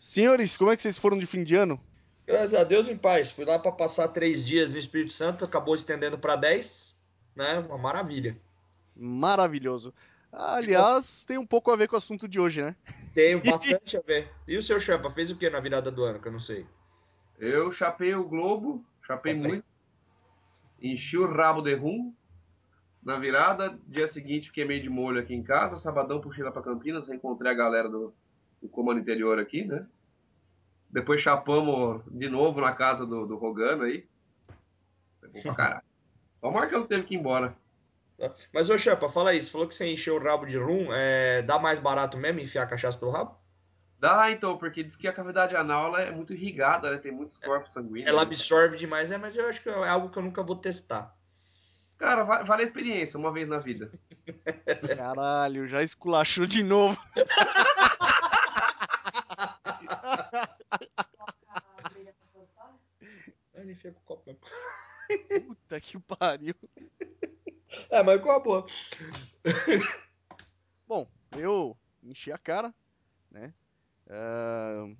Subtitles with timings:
[0.00, 1.78] Senhores, como é que vocês foram de fim de ano?
[2.26, 3.30] Graças a Deus em paz.
[3.30, 6.98] Fui lá para passar três dias no Espírito Santo, acabou estendendo para dez,
[7.36, 7.58] né?
[7.58, 8.34] Uma maravilha.
[8.96, 9.92] Maravilhoso.
[10.32, 12.74] Aliás, tem um pouco a ver com o assunto de hoje, né?
[13.12, 14.32] Tem bastante a ver.
[14.48, 16.66] E o seu Champa, fez o que na virada do ano, que eu não sei?
[17.38, 19.66] Eu chapei o Globo, chapei muito,
[20.80, 22.14] enchi o rabo de rum.
[23.02, 26.62] Na virada, dia seguinte fiquei meio de molho aqui em casa, sabadão puxei lá pra
[26.62, 28.14] Campinas, encontrei a galera do,
[28.60, 29.86] do comando interior aqui, né?
[30.90, 34.06] Depois chapamos de novo na casa do, do Rogano aí.
[35.20, 35.82] Foi bom pra caralho.
[36.40, 37.54] Só o Marcão que teve que ir embora.
[38.52, 41.40] Mas, ô Champa, fala aí, você falou que você encheu o rabo de rum, é,
[41.42, 43.34] dá mais barato mesmo enfiar a cachaça pelo rabo?
[43.98, 46.98] Dá, então, porque diz que a cavidade anal é muito irrigada, né?
[46.98, 48.08] Tem muitos corpos sanguíneos.
[48.08, 51.14] Ela absorve demais, é, mas eu acho que é algo que eu nunca vou testar.
[51.98, 53.92] Cara, vale a experiência, uma vez na vida.
[54.96, 56.98] Caralho, já esculachou de novo.
[63.80, 64.38] enfia com o copo
[65.46, 66.54] Puta que pariu.
[67.88, 68.66] É, mas qual a boa?
[70.86, 72.72] Bom, eu enchi a cara,
[73.30, 73.52] né?
[74.06, 74.96] Uh...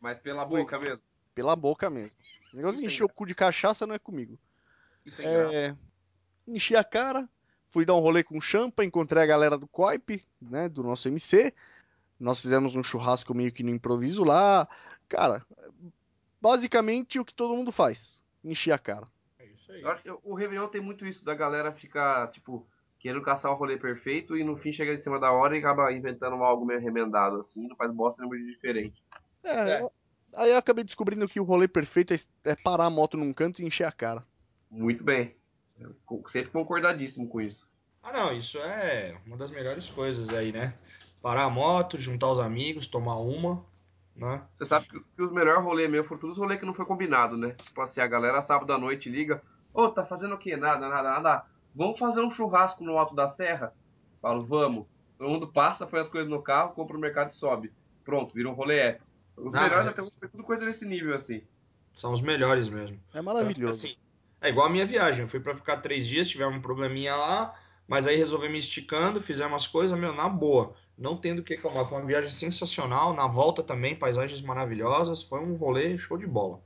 [0.00, 0.60] Mas pela Fui.
[0.60, 1.00] boca mesmo?
[1.34, 2.20] Pela boca mesmo.
[2.46, 4.38] Esse negócio de encher o cu de cachaça não é comigo.
[5.06, 5.76] Isso é, é...
[6.46, 7.28] Enchi a cara,
[7.68, 10.68] fui dar um rolê com o Champa, encontrei a galera do Coip, né?
[10.68, 11.54] Do nosso MC.
[12.20, 14.68] Nós fizemos um churrasco meio que no improviso lá.
[15.08, 15.44] Cara,
[16.40, 18.23] basicamente o que todo mundo faz.
[18.44, 19.08] Encher a cara.
[19.38, 19.82] É isso aí.
[20.22, 22.66] o Réveillon tem muito isso da galera ficar, tipo,
[22.98, 25.92] querendo caçar o rolê perfeito e no fim chega em cima da hora e acaba
[25.92, 29.02] inventando algo meio remendado, assim, não faz bosta nenhuma de diferente.
[29.42, 29.88] É, é.
[30.36, 33.60] aí eu acabei descobrindo que o rolê perfeito é, é parar a moto num canto
[33.60, 34.24] e encher a cara.
[34.70, 35.34] Muito bem.
[35.78, 35.94] Eu
[36.28, 37.66] sempre concordadíssimo com isso.
[38.02, 40.74] Ah, não, isso é uma das melhores coisas aí, né?
[41.22, 43.64] Parar a moto, juntar os amigos, tomar uma,
[44.16, 44.42] né?
[44.52, 46.84] Você sabe que, que os melhores rolês meus foram todos os rolês que não foi
[46.84, 47.50] combinado, né?
[47.50, 50.56] Tipo assim, a galera sábado à noite liga, ô, oh, tá fazendo o quê?
[50.56, 51.44] Nada, nada, nada.
[51.74, 53.74] Vamos fazer um churrasco no alto da serra?
[54.22, 54.86] Falo, vamos.
[55.18, 57.72] Todo mundo passa, põe as coisas no carro, compra o mercado e sobe.
[58.04, 59.06] Pronto, vira um rolê épico.
[59.36, 61.42] Os ah, melhores até foi tudo coisa desse nível, assim.
[61.94, 63.00] São os melhores mesmo.
[63.12, 63.60] É maravilhoso.
[63.60, 63.96] Então, assim,
[64.40, 65.22] é igual a minha viagem.
[65.22, 67.54] Eu fui para ficar três dias, tivemos um probleminha lá,
[67.88, 70.74] mas aí resolvemos esticando, fizemos as coisas, meu, na boa.
[70.96, 71.86] Não tendo o que reclamar.
[71.86, 73.14] Foi uma viagem sensacional.
[73.14, 75.22] Na volta também, paisagens maravilhosas.
[75.22, 76.60] Foi um rolê show de bola.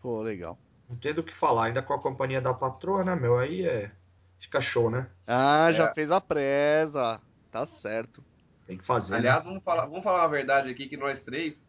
[0.00, 0.58] Pô, legal.
[0.88, 1.66] Não tendo o que falar.
[1.66, 3.38] Ainda com a companhia da patroa, né, meu?
[3.38, 3.90] Aí é.
[4.38, 5.08] Fica show, né?
[5.26, 5.94] Ah, já é.
[5.94, 7.20] fez a presa.
[7.50, 8.22] Tá certo.
[8.66, 9.14] Tem que fazer.
[9.14, 9.18] Né?
[9.18, 9.50] Aliás, né?
[9.50, 11.66] vamos, falar, vamos falar a verdade aqui que nós três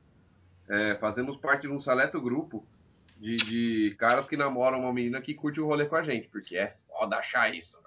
[0.68, 2.66] é, fazemos parte de um seleto grupo
[3.20, 6.58] de, de, caras que namoram uma menina que curte o rolê com a gente, porque
[6.58, 7.80] é foda achar isso.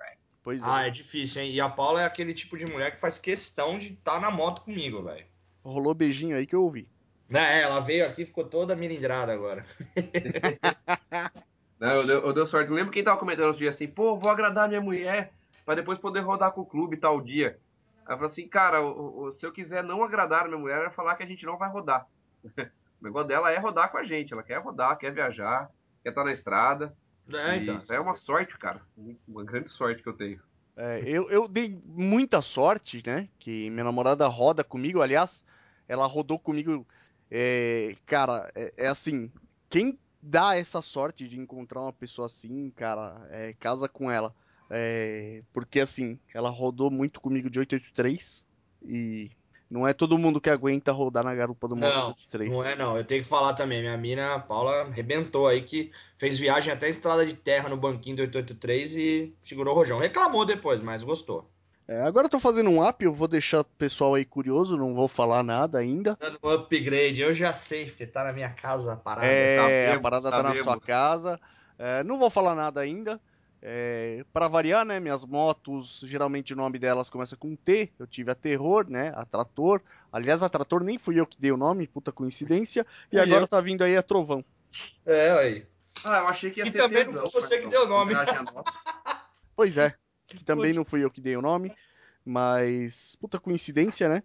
[0.42, 0.66] Pois é.
[0.66, 1.52] Ah, é difícil, hein?
[1.52, 4.30] E a Paula é aquele tipo de mulher que faz questão de estar tá na
[4.30, 5.26] moto comigo, velho.
[5.62, 6.88] Rolou beijinho aí que eu ouvi.
[7.32, 9.64] É, ela veio aqui e ficou toda milindrada agora.
[11.78, 12.68] Não, eu dei, eu dei sorte.
[12.68, 15.32] Eu lembro quem tava comentando uns dias assim, pô, vou agradar minha mulher
[15.64, 17.58] para depois poder rodar com o clube tal dia.
[18.00, 20.90] Eu falei assim, cara, o, o, se eu quiser não agradar a minha mulher, é
[20.90, 22.08] falar que a gente não vai rodar.
[22.44, 24.32] o negócio dela é rodar com a gente.
[24.32, 25.70] Ela quer rodar, quer viajar,
[26.02, 26.96] quer estar tá na estrada.
[27.36, 27.78] É, então.
[27.78, 28.80] Isso é uma sorte, cara.
[29.26, 30.40] Uma grande sorte que eu tenho.
[30.76, 33.28] É, eu, eu dei muita sorte, né?
[33.38, 35.02] Que minha namorada roda comigo.
[35.02, 35.44] Aliás,
[35.86, 36.86] ela rodou comigo.
[37.30, 39.30] É, cara, é, é, assim.
[39.68, 44.34] Quem dá essa sorte de encontrar uma pessoa assim, cara, é, casa com ela.
[44.68, 48.46] É, porque assim, ela rodou muito comigo de 883
[48.82, 49.30] e
[49.70, 52.50] não é todo mundo que aguenta rodar na garupa do Moto 3.
[52.50, 53.80] Não é não, eu tenho que falar também.
[53.80, 58.16] Minha mina, a Paula, arrebentou aí que fez viagem até estrada de terra no banquinho
[58.16, 60.00] do 883 e segurou o rojão.
[60.00, 61.48] Reclamou depois, mas gostou.
[61.86, 64.94] É, agora eu tô fazendo um up, eu vou deixar o pessoal aí curioso, não
[64.94, 66.16] vou falar nada ainda.
[66.20, 69.26] Dando um upgrade, eu já sei, porque tá na minha casa a parada.
[69.26, 71.40] É, tá a parada tá na sua casa.
[71.78, 73.20] É, não vou falar nada ainda.
[73.62, 77.90] É, para variar, né, minhas motos, geralmente o nome delas começa com T.
[77.98, 79.82] Eu tive a Terror, né, a Trator.
[80.10, 82.86] Aliás, a Trator nem fui eu que dei o nome, puta coincidência.
[83.12, 83.48] E agora eu.
[83.48, 84.44] tá vindo aí a Trovão.
[85.04, 85.66] É, aí.
[86.04, 87.88] Ah, eu achei que ia e ser também tesão, não foi você que deu o
[87.88, 88.14] nome.
[89.54, 89.94] pois é,
[90.26, 91.74] que também não fui eu que dei o nome.
[92.24, 94.22] Mas, puta coincidência, né?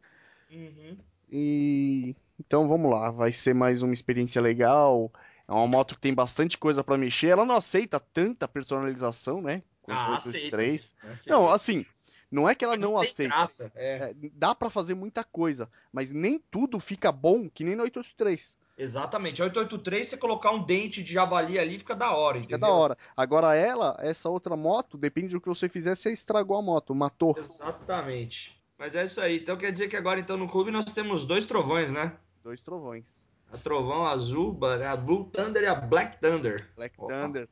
[0.52, 0.98] Uhum.
[1.32, 5.12] E então vamos lá, vai ser mais uma experiência legal.
[5.48, 7.28] É uma moto que tem bastante coisa para mexer.
[7.28, 9.62] Ela não aceita tanta personalização, né?
[9.88, 10.58] ah, aceita,
[11.28, 11.86] Não, assim,
[12.32, 13.36] não é que ela mas não aceita.
[13.36, 13.98] Graça, é.
[13.98, 18.58] É, dá para fazer muita coisa, mas nem tudo fica bom que nem no 883.
[18.78, 19.42] Exatamente.
[19.42, 22.98] A 883, você colocar um dente de javali ali, fica da hora, Fica da hora.
[23.16, 27.36] Agora ela, essa outra moto, depende do que você fizer, você estragou a moto, matou.
[27.38, 28.62] Exatamente.
[28.78, 29.38] Mas é isso aí.
[29.38, 32.18] Então quer dizer que agora então no clube nós temos dois trovões, né?
[32.44, 33.26] Dois trovões.
[33.56, 36.70] A Trovão Azul, a Blue Thunder e a Black Thunder.
[36.76, 37.14] Black Opa.
[37.14, 37.50] Thunder.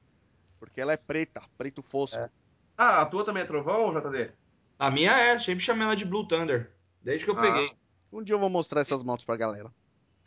[0.60, 2.20] Porque ela é preta, preto fosco.
[2.20, 2.30] É.
[2.78, 4.32] Ah, a tua também é Trovão, JD?
[4.78, 6.72] A minha é, sempre chamei ela de Blue Thunder.
[7.02, 7.42] Desde que eu ah.
[7.42, 7.72] peguei.
[8.12, 9.72] Um dia eu vou mostrar essas motos pra galera.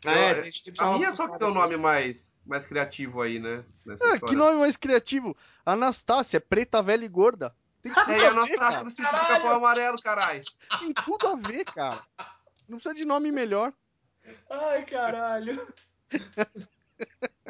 [0.05, 3.63] Ah, é, que a minha só que tem um nome mais, mais criativo aí, né?
[4.01, 5.35] Ah, que nome mais criativo?
[5.65, 7.55] Anastácia, preta, velha e gorda.
[7.81, 10.43] Tem tudo é, a, Anastácia do Círculo do Capão Amarelo, caralho.
[10.79, 12.03] Tem tudo a ver, cara.
[12.67, 13.73] Não precisa de nome melhor.
[14.49, 15.67] Ai, caralho.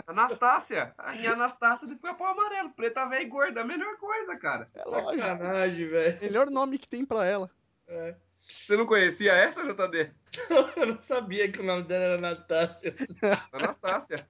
[0.07, 0.93] Anastácia.
[0.97, 2.71] A minha Anastácia do Capão Amarelo.
[2.71, 3.61] Preta, velha e gorda.
[3.61, 4.67] A melhor coisa, cara.
[4.73, 6.19] É Sacanagem, velho.
[6.21, 7.49] Melhor nome que tem pra ela.
[7.87, 8.15] É.
[8.41, 10.11] Você não conhecia essa, JD?
[10.77, 12.95] eu não sabia que o nome dela era Anastácia.
[13.51, 14.27] Anastácia.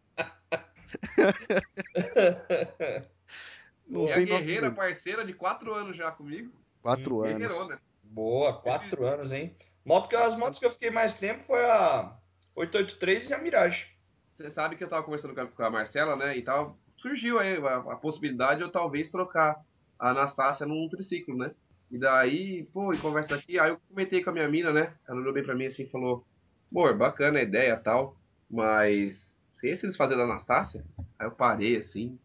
[3.88, 6.52] Não e a guerreira parceira de 4 anos já comigo.
[6.82, 7.70] 4 hum, anos.
[8.04, 9.56] Boa, 4 anos, hein?
[9.86, 12.14] Moto que, as motos que eu fiquei mais tempo foi a
[12.58, 13.88] 883 e a Mirage.
[14.34, 16.36] Você sabe que eu tava conversando com a Marcela, né?
[16.36, 16.76] E tal.
[16.98, 19.64] Surgiu aí a, a possibilidade de eu talvez trocar
[20.00, 21.52] a Anastácia num triciclo, né?
[21.92, 24.94] E daí, pô, e conversa aqui, aí eu comentei com a minha mina, né?
[25.08, 26.26] Ela olhou bem pra mim assim e falou:
[26.72, 28.18] Amor, bacana a ideia tal,
[28.50, 30.84] mas se eles fazer da Anastácia?
[31.18, 32.18] Aí eu parei assim,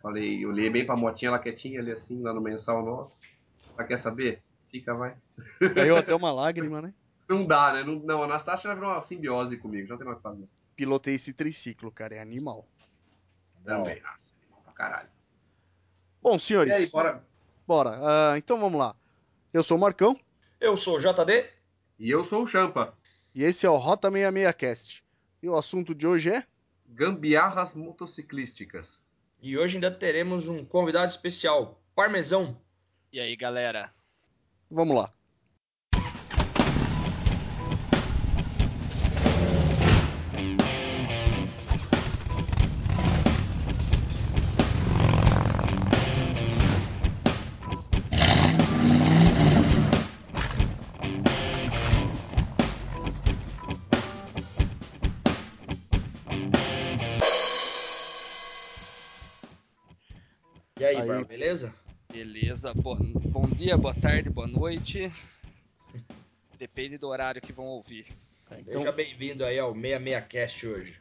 [0.00, 3.14] falei, eu olhei bem pra motinha, ela quietinha ali assim, lá no mensal nosso.
[3.76, 4.42] Ela quer saber?
[4.70, 5.14] Fica, vai.
[5.74, 6.94] Caiu até uma lágrima, né?
[7.30, 7.84] Não dá, né?
[7.84, 10.28] Não, não a Anastácia já virou uma simbiose comigo, já não tem mais o que
[10.28, 10.48] fazer.
[10.74, 12.66] Pilotei esse triciclo, cara, é animal.
[13.64, 15.08] Também, nossa, animal pra caralho.
[16.20, 16.72] Bom, senhores.
[16.72, 17.24] E aí, bora,
[17.64, 17.90] Bora.
[18.00, 18.96] Uh, então vamos lá.
[19.54, 20.18] Eu sou o Marcão.
[20.60, 21.48] Eu sou o JD.
[22.00, 22.98] E eu sou o Champa.
[23.32, 25.04] E esse é o Rota 66 Cast.
[25.40, 26.44] E o assunto de hoje é?
[26.88, 28.98] Gambiarras motociclísticas.
[29.40, 32.60] E hoje ainda teremos um convidado especial, Parmesão.
[33.12, 33.94] E aí, galera?
[34.68, 35.12] Vamos lá.
[63.70, 65.12] Dia, boa tarde, boa noite.
[66.58, 68.04] Depende do horário que vão ouvir.
[68.58, 68.80] Então...
[68.80, 70.96] Seja bem-vindo aí ao 66cast hoje.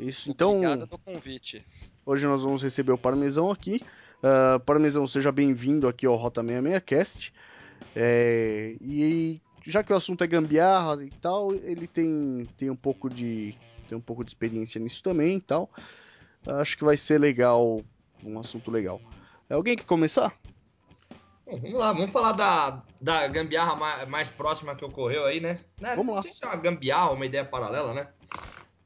[0.00, 0.56] Isso, então.
[0.56, 1.62] Obrigado pelo convite.
[2.06, 3.82] Hoje nós vamos receber o Parmesão aqui.
[4.22, 7.30] Uh, Parmesão, seja bem-vindo aqui ao Rota 66cast.
[7.94, 13.10] É, e já que o assunto é gambiarra e tal, ele tem, tem um pouco
[13.10, 13.54] de
[13.86, 15.70] tem um pouco de experiência nisso também e tal.
[16.46, 17.82] Acho que vai ser legal,
[18.24, 18.98] um assunto legal.
[19.50, 20.34] É alguém que começar?
[21.48, 25.58] Bom, vamos lá, vamos falar da, da gambiarra mais, próxima que ocorreu aí, né?
[25.80, 25.96] né?
[25.96, 26.16] Vamos lá.
[26.16, 28.08] Não sei se é uma gambiarra ou uma ideia paralela, né?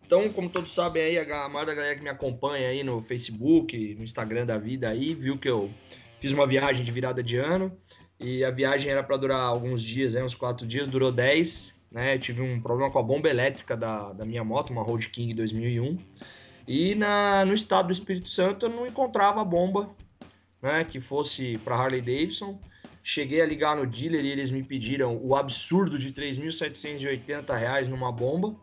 [0.07, 3.97] Então, como todos sabem aí, a maior da galera que me acompanha aí no Facebook,
[3.97, 5.73] no Instagram da vida aí, viu que eu
[6.21, 7.77] fiz uma viagem de virada de ano
[8.21, 12.17] e a viagem era para durar alguns dias, né, uns quatro dias, durou 10, né?
[12.17, 15.99] Tive um problema com a bomba elétrica da, da minha moto, uma Road King 2001.
[16.69, 19.91] E na, no estado do Espírito Santo eu não encontrava a bomba
[20.63, 22.59] né, que fosse para Harley Davidson.
[23.03, 28.13] Cheguei a ligar no dealer e eles me pediram o absurdo de R$ 3.780 numa
[28.13, 28.55] bomba.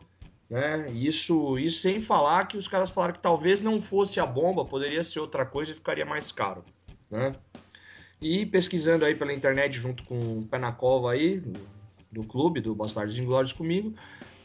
[0.50, 0.88] Né?
[0.94, 5.04] Isso, isso sem falar que os caras falaram que talvez não fosse a bomba, poderia
[5.04, 6.64] ser outra coisa e ficaria mais caro.
[7.12, 7.34] Né?
[8.22, 11.60] E pesquisando aí pela internet junto com o Pé na Cova aí, do,
[12.12, 13.94] do clube, do Bastardos Inglórios comigo,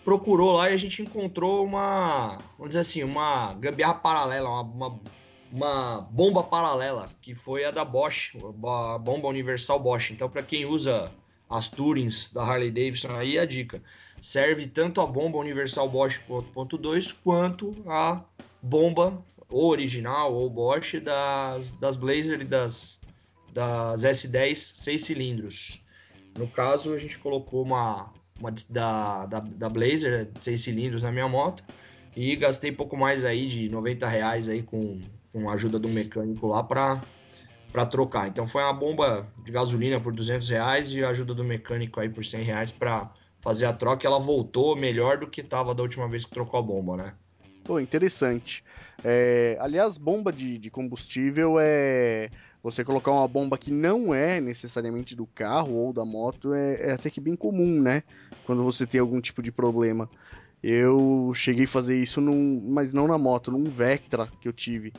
[0.05, 5.01] procurou lá e a gente encontrou uma, vamos dizer assim, uma gambiarra paralela, uma, uma
[5.55, 10.11] uma bomba paralela, que foi a da Bosch, a bomba universal Bosch.
[10.11, 11.13] Então, para quem usa
[11.49, 13.81] as Tourings da Harley Davidson, aí a dica:
[14.21, 18.21] serve tanto a bomba universal Bosch 4.2 quanto a
[18.61, 23.01] bomba ou original ou Bosch das, das Blazer e das,
[23.53, 25.87] das S10 6 cilindros.
[26.37, 31.29] No caso, a gente colocou uma, uma da, da, da Blazer 6 cilindros na minha
[31.29, 31.63] moto
[32.17, 35.01] e gastei pouco mais aí de 90 reais aí com
[35.35, 37.01] com a ajuda do mecânico lá para
[37.73, 38.29] para trocar.
[38.29, 42.09] Então foi uma bomba de gasolina por 200 reais e a ajuda do mecânico aí
[42.09, 43.11] por 100 reais para
[43.41, 44.07] fazer a troca.
[44.07, 47.15] Ela voltou melhor do que estava da última vez que trocou a bomba, né?
[47.65, 48.63] Pô, interessante.
[49.03, 52.31] É, aliás, bomba de, de, combustível é.
[52.63, 56.93] Você colocar uma bomba que não é necessariamente do carro ou da moto é, é
[56.93, 58.05] até que bem comum, né?
[58.47, 60.09] Quando você tem algum tipo de problema.
[60.63, 64.93] Eu cheguei a fazer isso, num, mas não na moto, num Vectra que eu tive.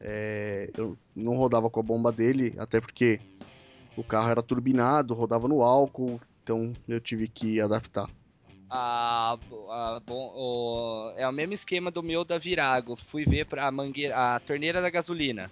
[0.00, 3.20] É, eu não rodava com a bomba dele, até porque
[3.96, 8.08] o carro era turbinado, rodava no álcool, então eu tive que adaptar.
[8.70, 9.36] A,
[9.68, 12.96] a, bom, o, é o mesmo esquema do meu da Virago.
[12.96, 15.50] Fui ver pra a mangueira, a torneira da gasolina.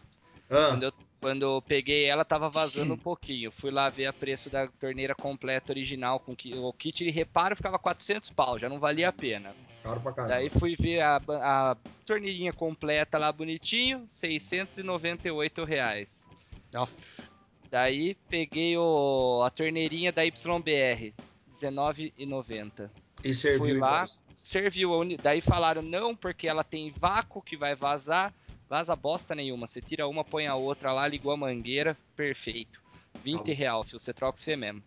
[0.49, 3.51] Ah, Quando eu, quando eu peguei ela, tava vazando um pouquinho.
[3.51, 6.21] Fui lá ver a preço da torneira completa original.
[6.21, 9.53] com que, O kit de reparo ficava 400 pau, já não valia a pena.
[9.89, 10.35] Caro pra caramba.
[10.35, 16.27] Daí fui ver a, a torneirinha completa lá bonitinho, 698 reais.
[16.75, 17.23] Aff.
[17.71, 21.15] Daí peguei o, a torneirinha da YBR,
[21.51, 22.91] 19,90.
[23.25, 23.81] E serviu fui então.
[23.89, 24.05] lá,
[24.39, 24.95] Serviu.
[24.95, 28.33] a uni- Daí falaram não, porque ela tem vácuo que vai vazar.
[28.69, 29.67] Vaza bosta nenhuma.
[29.67, 32.81] Você tira uma, põe a outra lá, ligou a mangueira, perfeito.
[33.25, 33.99] 20 real, fio.
[33.99, 34.83] Você troca você mesmo.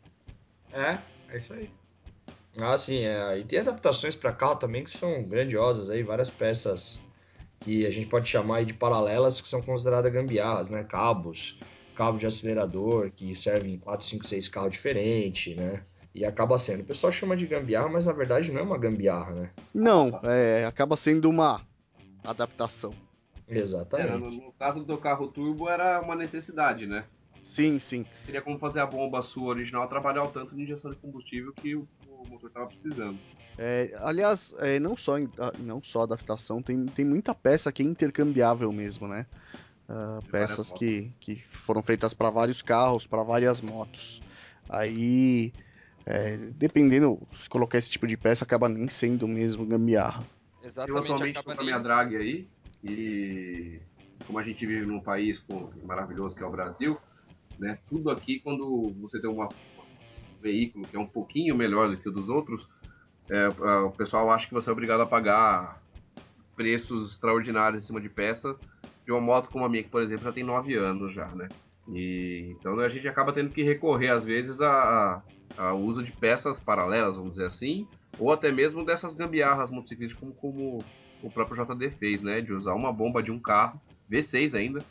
[0.71, 0.97] É,
[1.29, 1.69] é isso aí.
[2.57, 3.39] Ah, sim, é.
[3.39, 7.01] E tem adaptações para carro também que são grandiosas aí, várias peças
[7.61, 10.83] que a gente pode chamar aí de paralelas que são consideradas gambiarras, né?
[10.83, 11.59] Cabos,
[11.95, 15.83] cabo de acelerador que servem em 4, 5, 6 carros diferentes, né?
[16.13, 16.81] E acaba sendo.
[16.81, 19.49] O pessoal chama de gambiarra, mas na verdade não é uma gambiarra, né?
[19.73, 21.61] Não, é, acaba sendo uma
[22.23, 22.93] adaptação.
[23.47, 24.37] É, no, Exatamente.
[24.37, 27.05] no caso do teu carro turbo era uma necessidade, né?
[27.43, 28.05] Sim, sim.
[28.25, 31.75] Teria como fazer a bomba sua original trabalhar o tanto de injeção de combustível que
[31.75, 31.87] o,
[32.21, 33.19] o motor estava precisando.
[33.57, 37.85] É, aliás, é, não, só, ah, não só adaptação, tem, tem muita peça que é
[37.85, 39.25] intercambiável mesmo, né?
[39.87, 44.23] Várias peças que, que foram feitas para vários carros, para várias motos.
[44.69, 45.53] Aí,
[46.05, 50.25] é, dependendo, se colocar esse tipo de peça, acaba nem sendo mesmo gambiarra.
[50.61, 52.47] Eu Exatamente, atualmente acaba estou com a minha drag aí
[52.83, 53.81] e
[54.25, 56.97] como a gente vive num país com- maravilhoso que é o Brasil,
[57.59, 57.77] né?
[57.89, 59.70] Tudo aqui quando você tem uma- um
[60.41, 62.67] veículo que é um pouquinho melhor do que o dos outros,
[63.29, 65.81] é, o pessoal acha que você é obrigado a pagar
[66.55, 68.55] preços extraordinários em cima de peça
[69.05, 71.51] de uma moto como a minha que, por exemplo, já tem 9 anos já, né?
[71.87, 75.23] E então a gente acaba tendo que recorrer às vezes a,
[75.57, 80.35] a- uso de peças paralelas, vamos dizer assim, ou até mesmo dessas gambiarras motociclistas como,
[80.35, 80.87] como
[81.21, 82.41] o próprio JD fez, né?
[82.41, 84.85] De usar uma bomba de um carro, V6 ainda,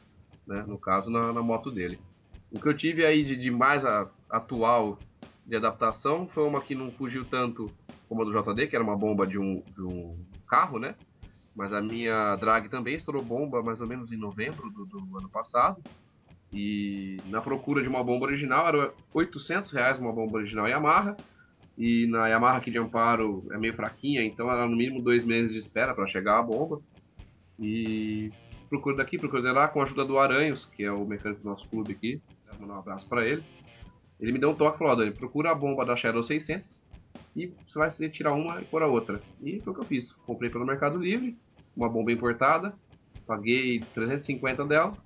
[0.47, 0.62] né?
[0.66, 2.02] No caso, na, na moto dele.
[2.50, 5.04] O que eu tive aí de, de mais a- atual
[5.50, 7.69] de adaptação foi uma que não fugiu tanto
[8.09, 10.16] como a do JD, que era uma bomba de um, de um
[10.49, 10.95] carro, né?
[11.57, 15.28] Mas a minha drag também estourou bomba mais ou menos em novembro do, do ano
[15.28, 15.83] passado.
[16.52, 21.16] E na procura de uma bomba original, era 800 reais uma bomba original Yamaha.
[21.76, 25.50] E na Yamaha aqui de Amparo é meio fraquinha, então era no mínimo dois meses
[25.50, 26.80] de espera para chegar a bomba.
[27.59, 28.30] E
[28.69, 31.69] procura daqui, procura lá, com a ajuda do Aranhos, que é o mecânico do nosso
[31.69, 32.21] clube aqui.
[32.45, 33.42] Quero mandar um abraço para ele.
[34.20, 36.82] Ele me deu um toque e falou: procura a bomba da Shadow 600
[37.34, 39.22] e você vai tirar uma e pôr a outra.
[39.40, 40.12] E foi o que eu fiz.
[40.26, 41.38] Comprei pelo Mercado Livre,
[41.76, 42.74] uma bomba importada,
[43.26, 44.96] paguei 350 dela,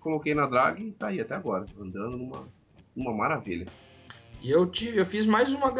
[0.00, 2.48] coloquei na drag e tá aí até agora, andando numa,
[2.96, 3.66] numa maravilha.
[4.40, 5.72] E eu, tive, eu fiz mais uma.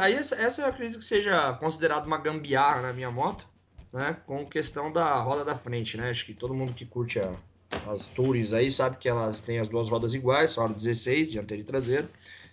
[0.00, 3.48] Aí essa, essa eu acredito que seja considerada uma gambiarra na minha moto,
[3.92, 4.14] né?
[4.26, 6.10] Com questão da roda da frente, né?
[6.10, 7.38] Acho que todo mundo que curte a-
[7.86, 11.66] as Tours aí sabe que elas têm as duas rodas iguais, aro 16, dianteiro e
[11.66, 12.08] traseiro.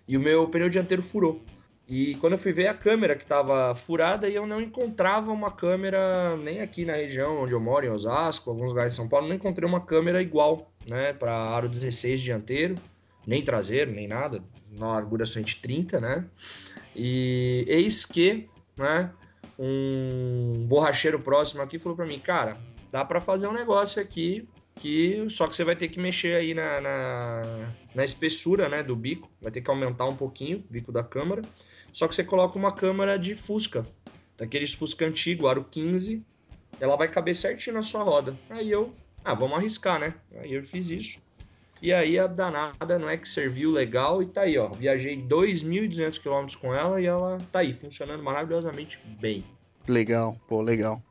[0.08, 1.42] E o meu pneu dianteiro furou.
[1.88, 5.50] E quando eu fui ver a câmera que estava furada e eu não encontrava uma
[5.50, 9.28] câmera nem aqui na região onde eu moro, em Osasco, alguns lugares de São Paulo,
[9.28, 12.76] não encontrei uma câmera igual, né, para aro 16 dianteiro,
[13.26, 16.26] nem traseiro, nem nada, na largura frente 30, né?
[16.96, 18.48] E eis que,
[18.78, 19.12] né,
[19.58, 22.58] um borracheiro próximo aqui falou para mim, cara,
[22.92, 24.48] dá para fazer um negócio aqui
[24.80, 27.42] que só que você vai ter que mexer aí na, na,
[27.94, 31.42] na espessura, né, do bico, vai ter que aumentar um pouquinho o bico da câmera.
[31.92, 33.86] Só que você coloca uma câmera de Fusca,
[34.38, 36.24] daqueles Fusca antigo, aro 15,
[36.80, 38.38] ela vai caber certinho na sua roda.
[38.50, 38.94] Aí eu,
[39.24, 40.14] ah, vamos arriscar, né?
[40.38, 41.22] Aí eu fiz isso.
[41.82, 44.70] E aí a danada não é que serviu legal e tá aí, ó.
[44.70, 49.44] Viajei 2.200 km com ela e ela tá aí, funcionando maravilhosamente bem.
[49.88, 51.02] Legal, pô, legal.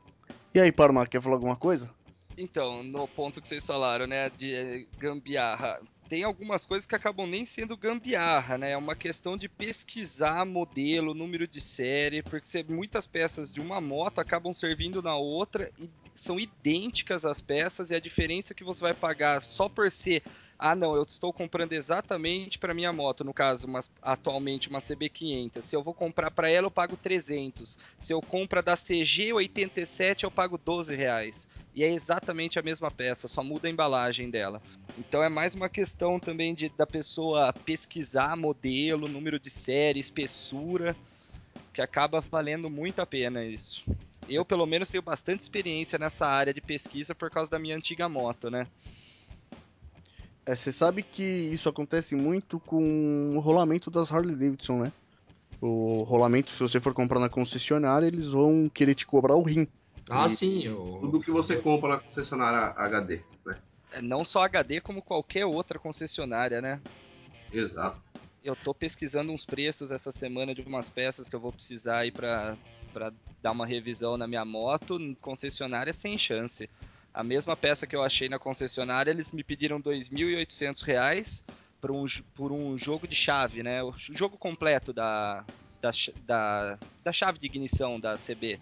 [0.53, 1.93] E aí, Parma, quer falar alguma coisa?
[2.39, 5.77] Então, no ponto que vocês falaram, né, de eh, gambiarra,
[6.07, 8.71] tem algumas coisas que acabam nem sendo gambiarra, né?
[8.71, 14.19] É uma questão de pesquisar modelo, número de série, porque muitas peças de uma moto
[14.19, 18.93] acabam servindo na outra e são idênticas as peças e a diferença que você vai
[18.93, 20.23] pagar só por ser
[20.59, 25.65] ah, não, eu estou comprando exatamente para minha moto, no caso, uma- atualmente uma CB500.
[25.65, 27.77] Se eu vou comprar para ela, eu pago 300.
[27.99, 31.47] Se eu compro a da CG 87, eu pago 12 reais.
[31.73, 34.61] E é exatamente a mesma peça, só muda a embalagem dela.
[34.97, 40.97] Então é mais uma questão também de, da pessoa pesquisar modelo, número de série, espessura,
[41.73, 43.83] que acaba valendo muito a pena isso.
[44.27, 48.07] Eu, pelo menos, tenho bastante experiência nessa área de pesquisa por causa da minha antiga
[48.09, 48.67] moto, né?
[50.49, 54.91] É, você sabe que isso acontece muito com o rolamento das Harley Davidson, né?
[55.61, 59.67] O rolamento, se você for comprar na concessionária, eles vão querer te cobrar o rim.
[60.09, 60.65] Ah, E- sim.
[60.65, 60.97] Eu...
[61.01, 63.59] Tudo que você compra na concessionária HD, né?
[63.91, 66.81] É, Não só HD, como qualquer outra concessionária, né?
[67.51, 68.01] Exato.
[68.43, 72.11] Eu tô pesquisando uns preços essa semana de umas peças que eu vou precisar aí
[72.11, 72.57] pra,
[72.91, 74.97] pra dar uma revisão na minha moto.
[75.21, 76.67] Concessionária sem chance.
[77.19, 81.43] A mesma peça que eu achei na concessionária, eles me pediram 2.800 reais
[81.81, 83.83] por um, por um jogo de chave, né?
[83.83, 85.45] O jogo completo da,
[85.81, 88.61] da, da, da chave de ignição da CB.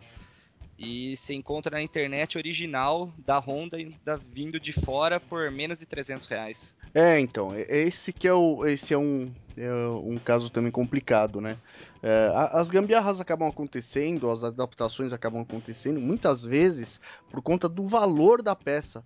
[0.78, 5.86] E se encontra na internet original da Honda da, vindo de fora por menos de
[5.86, 6.74] 300 reais.
[6.94, 10.72] É, então, é- é esse que é o, esse é um, é um caso também
[10.72, 11.58] complicado, né?
[12.02, 18.42] É, as gambiarras acabam acontecendo, as adaptações acabam acontecendo, muitas vezes por conta do valor
[18.42, 19.04] da peça.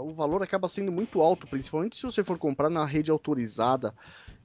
[0.00, 3.94] O valor acaba sendo muito alto, principalmente se você for comprar na rede autorizada,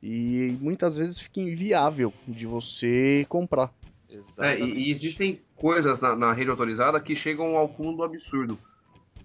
[0.01, 3.73] e muitas vezes fica inviável de você comprar.
[4.39, 8.57] É, e, e existem coisas na, na rede autorizada que chegam ao cúmulo do absurdo.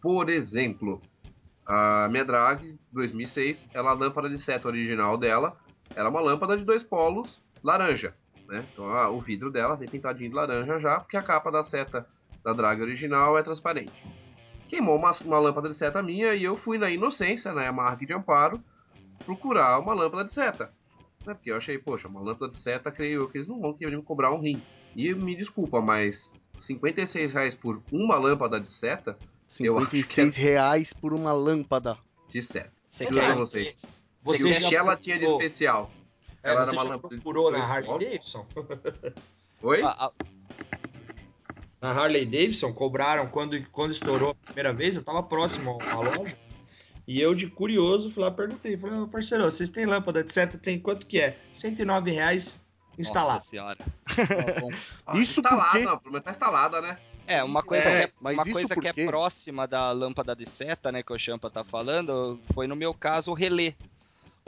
[0.01, 1.01] Por exemplo,
[1.65, 5.57] a minha drag 2006, ela a lâmpada de seta original dela
[5.95, 8.15] era uma lâmpada de dois polos laranja,
[8.49, 8.65] né?
[8.73, 12.07] Então ah, o vidro dela vem pintadinho de laranja já, porque a capa da seta
[12.43, 13.93] da drag original é transparente.
[14.69, 18.13] Queimou uma, uma lâmpada de seta minha e eu fui na inocência, na Yamaha de
[18.13, 18.63] Amparo,
[19.25, 20.73] procurar uma lâmpada de seta.
[21.27, 21.35] Né?
[21.35, 23.97] Porque eu achei, poxa, uma lâmpada de seta, creio eu que eles não vão querer
[23.97, 24.61] me cobrar um rim.
[24.95, 29.17] E me desculpa, mas 56 reais por uma lâmpada de seta,
[29.61, 31.99] Eu acho que 56 reais por uma lâmpada.
[32.29, 32.73] de seta.
[32.89, 33.73] Você quer- você.
[34.25, 35.91] Você e o já que ela tinha de especial?
[36.43, 37.99] É, Ela era uma lâmpada de procurou na Harley?
[37.99, 38.47] Davidson?
[39.63, 39.83] Oi?
[39.83, 40.13] Ah, ah,
[41.81, 46.37] Na Harley Davidson cobraram quando, quando estourou a primeira vez, eu tava próximo à loja.
[47.13, 48.77] E eu, de curioso, fui lá e perguntei.
[48.77, 50.57] Falei, "Ô, parceiro, vocês têm lâmpada de seta?
[50.57, 51.39] Tem quanto que é?
[51.53, 52.65] 109 reais
[52.99, 53.35] instalado.
[53.35, 53.77] Nossa senhora.
[53.77, 53.85] Tá.
[55.07, 56.99] Ah, Isso instalada, porque- pelo menos tá instalada, né?
[57.27, 60.35] É, uma coisa, É, que, é, mas uma coisa que é porque- próxima da lâmpada
[60.35, 63.75] de seta, né, que o Champa tá falando, foi no meu caso o relé.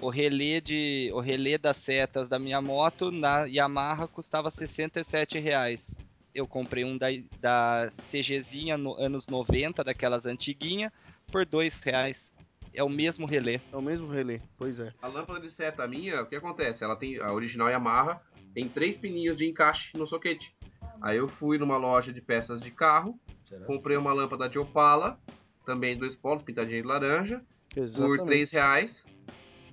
[0.01, 5.97] O relé de, o relé das setas da minha moto na Yamaha custava 67 reais.
[6.35, 7.07] Eu comprei um da,
[7.41, 10.93] da CGzinha no, anos 90, daquelas antiguinha,
[11.31, 12.33] por 2 reais.
[12.75, 13.61] É o mesmo relé.
[13.73, 14.93] É o mesmo relé, pois é.
[15.01, 16.83] A lâmpada de seta minha, o que acontece?
[16.83, 18.21] Ela tem a original Yamaha,
[18.53, 20.55] tem três pininhos de encaixe no soquete.
[21.01, 23.19] Aí eu fui numa loja de peças de carro,
[23.67, 25.19] comprei uma lâmpada de Opala,
[25.65, 28.25] também dois polos, pintadinha de laranja, por Exatamente.
[28.27, 29.07] 3 reais.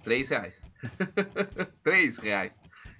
[0.03, 0.65] 3 reais.
[1.83, 2.57] 3 reais.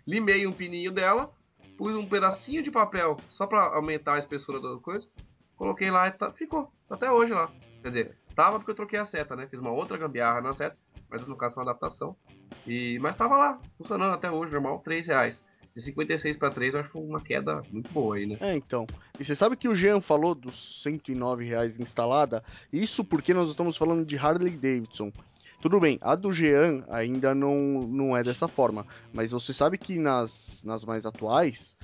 [0.07, 1.31] Limei um pininho dela,
[1.77, 5.07] pus um pedacinho de papel só pra aumentar a espessura da coisa,
[5.55, 6.71] coloquei lá e tá- ficou.
[6.87, 7.51] Tá até hoje lá.
[7.81, 9.47] Quer dizer, tava porque eu troquei a seta, né?
[9.47, 10.77] Fiz uma outra gambiarra na seta,
[11.09, 12.15] mas no caso foi uma adaptação.
[12.65, 15.43] E, mas tava lá, funcionando até hoje, normal, 3 reais.
[15.73, 18.37] De 56 para 3, eu acho uma queda muito boa aí, né?
[18.41, 18.85] É, então.
[19.17, 22.43] E você sabe que o Jean falou dos 109 reais instalada?
[22.73, 25.13] Isso porque nós estamos falando de Harley Davidson.
[25.61, 28.85] Tudo bem, a do Jean ainda não, não é dessa forma.
[29.13, 31.77] Mas você sabe que nas, nas mais atuais,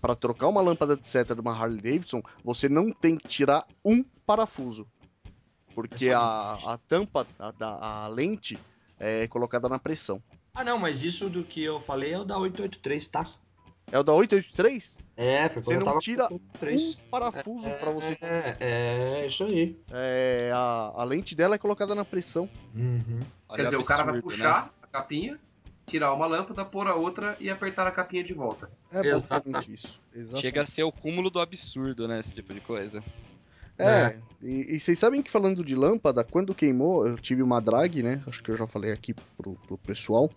[0.00, 3.66] para trocar uma lâmpada de seta de uma Harley Davidson, você não tem que tirar
[3.84, 4.86] um parafuso.
[5.78, 8.58] Porque É só a, a tampa, a, da- a lente,
[8.98, 10.20] é colocada na pressão.
[10.52, 13.30] Ah, não, mas isso do que eu falei é o da 883, tá?
[13.92, 14.98] É o da 883?
[15.16, 16.94] É, foi Você não tava tira com 883.
[17.06, 18.18] Um parafuso para você.
[18.20, 19.76] É, é, isso aí.
[19.90, 22.50] É, a, a lente dela é colocada na pressão.
[22.74, 23.20] Uhum.
[23.48, 24.44] Olha Quer dizer, o cara vai absurdo, né?
[24.44, 25.38] puxar a capinha,
[25.86, 28.68] tirar uma lâmpada, pôr a outra e apertar a capinha de volta.
[28.92, 30.00] É Exata- basicamente isso.
[30.12, 30.42] Exatamente.
[30.42, 32.18] Chega a ser o cúmulo do absurdo, né?
[32.20, 33.02] Esse tipo de coisa.
[33.78, 38.02] É, e, e vocês sabem que falando de lâmpada, quando queimou, eu tive uma drag,
[38.02, 38.22] né?
[38.26, 40.30] Acho que eu já falei aqui pro, pro pessoal.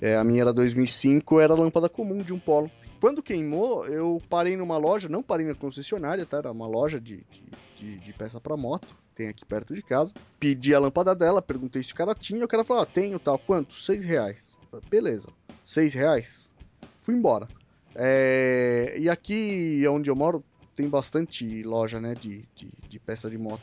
[0.00, 2.70] É, a minha era 2005, era lâmpada comum de um polo.
[3.00, 6.38] Quando queimou, eu parei numa loja, não parei na concessionária, tá?
[6.38, 7.42] Era uma loja de, de,
[7.76, 10.14] de- de peça para moto, tem aqui perto de casa.
[10.38, 13.38] Pedi a lâmpada dela, perguntei se o cara tinha, o cara falou, ah, tenho, tal,
[13.38, 13.74] quanto?
[13.74, 14.56] Seis reais.
[14.70, 15.28] Falei, Beleza,
[15.64, 16.50] seis reais.
[16.98, 17.46] Fui embora.
[17.94, 20.42] É, e aqui onde eu moro
[20.80, 23.62] tem bastante loja, né, de, de, de peça de moto.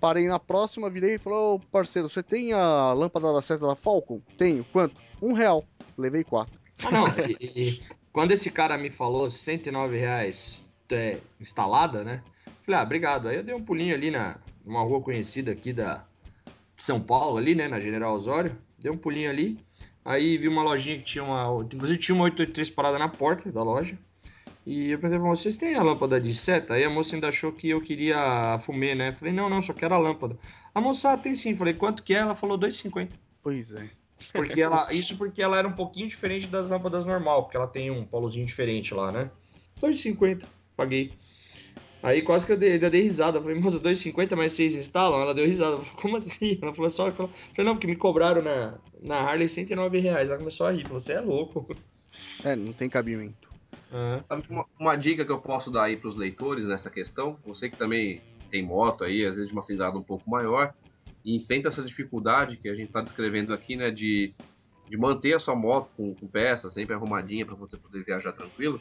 [0.00, 3.74] Parei na próxima, virei e falei, ô parceiro, você tem a lâmpada da seta da
[3.76, 4.20] Falcon?
[4.38, 4.96] Tenho, quanto?
[5.20, 5.66] Um real.
[5.96, 6.58] Levei quatro.
[6.80, 7.08] Ah, não.
[7.08, 7.82] e, e-
[8.12, 12.22] quando esse cara me falou 109 reais é, instalada, né?
[12.62, 13.26] Falei, ah, obrigado.
[13.26, 16.04] Aí eu dei um pulinho ali na numa rua conhecida aqui da
[16.76, 17.66] de São Paulo, ali, né?
[17.66, 18.56] Na General Osório.
[18.78, 19.58] Dei um pulinho ali.
[20.04, 21.64] Aí vi uma lojinha que tinha uma.
[21.64, 23.98] Inclusive tinha uma 883 parada na porta da loja.
[24.68, 26.74] E eu perguntei pra vocês têm a lâmpada de seta?
[26.74, 29.12] Aí a moça ainda achou que eu queria fumê, né?
[29.12, 30.38] Falei, não, não, só quero a lâmpada.
[30.74, 31.54] A moça, ah, tem sim.
[31.54, 32.18] Falei, quanto que é?
[32.18, 33.08] Ela falou 2,50.
[33.42, 33.88] Pois é.
[34.30, 37.90] Porque ela, isso porque ela era um pouquinho diferente das lâmpadas normal, porque ela tem
[37.90, 39.30] um polozinho diferente lá, né?
[39.80, 40.44] 2,50,
[40.76, 41.12] paguei.
[42.02, 43.38] Aí quase que eu dei, eu dei risada.
[43.38, 45.18] Eu falei, moça, 2,50, mas vocês instalam?
[45.18, 45.76] Ela deu risada.
[45.76, 46.58] Eu falei, como assim?
[46.60, 47.06] Ela falou só.
[47.06, 50.28] Eu falei, não, porque me cobraram na, na Harley 109 reais.
[50.28, 50.82] Ela começou a rir.
[50.82, 51.74] Falou, você é louco.
[52.44, 53.48] É, não tem cabimento.
[53.92, 54.22] É.
[54.50, 57.76] Uma, uma, dica que eu posso dar aí para os leitores nessa questão, você que
[57.76, 58.20] também
[58.50, 60.74] tem moto aí, às vezes de uma cilindrada um pouco maior,
[61.24, 64.34] e enfrenta essa dificuldade que a gente está descrevendo aqui, né, de,
[64.88, 68.80] de manter a sua moto com, com peças sempre arrumadinha para você poder viajar tranquilo.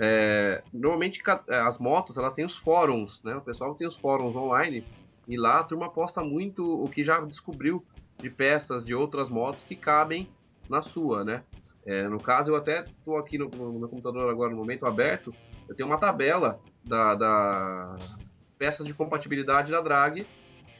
[0.00, 3.34] É, normalmente é, as motos elas têm os fóruns, né?
[3.34, 4.84] O pessoal tem os fóruns online
[5.26, 7.84] e lá a turma posta muito o que já descobriu
[8.16, 10.28] de peças de outras motos que cabem
[10.68, 11.42] na sua, né?
[11.88, 15.34] É, no caso, eu até estou aqui no, no, meu computador agora no momento aberto,
[15.66, 17.96] eu tenho uma tabela da, da
[18.58, 20.26] peças de compatibilidade da drag,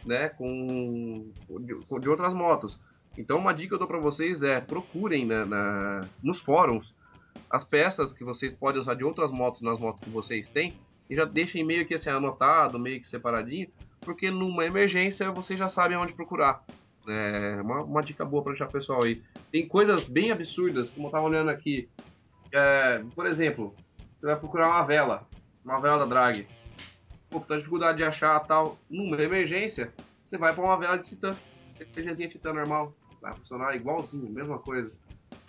[0.05, 2.79] né, com de, de outras motos.
[3.17, 6.95] Então, uma dica que eu dou para vocês é procurem na, na, nos fóruns
[7.51, 11.17] as peças que vocês podem usar de outras motos nas motos que vocês têm e
[11.17, 13.69] já deixem meio que assim anotado, meio que separadinho,
[14.03, 16.63] porque numa emergência vocês já sabem onde procurar.
[17.09, 19.23] É uma, uma dica boa para deixar o pessoal aí.
[19.51, 21.89] Tem coisas bem absurdas, como eu tava olhando aqui.
[22.53, 23.75] É, por exemplo,
[24.13, 25.27] você vai procurar uma vela,
[25.65, 26.47] uma vela da drag.
[27.31, 28.79] Pô, tá dificuldade de achar tal.
[28.91, 29.93] Numa emergência,
[30.25, 31.37] você vai para uma vela de titã.
[31.73, 32.95] CPGzinha titã normal.
[33.21, 34.93] Vai funcionar igualzinho, mesma coisa.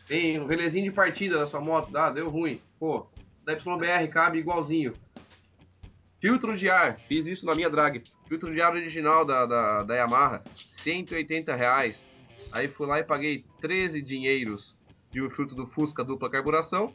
[0.08, 2.60] Tem um relezinho de partida da sua moto, dá, deu ruim.
[2.80, 3.08] Pô,
[3.43, 4.93] da YBR cabe igualzinho.
[6.19, 8.01] Filtro de ar, fiz isso na minha drag.
[8.27, 12.05] Filtro de ar original da, da, da Yamaha, 180 reais.
[12.51, 14.75] Aí fui lá e paguei 13 dinheiros
[15.12, 16.93] de um filtro do Fusca dupla carburação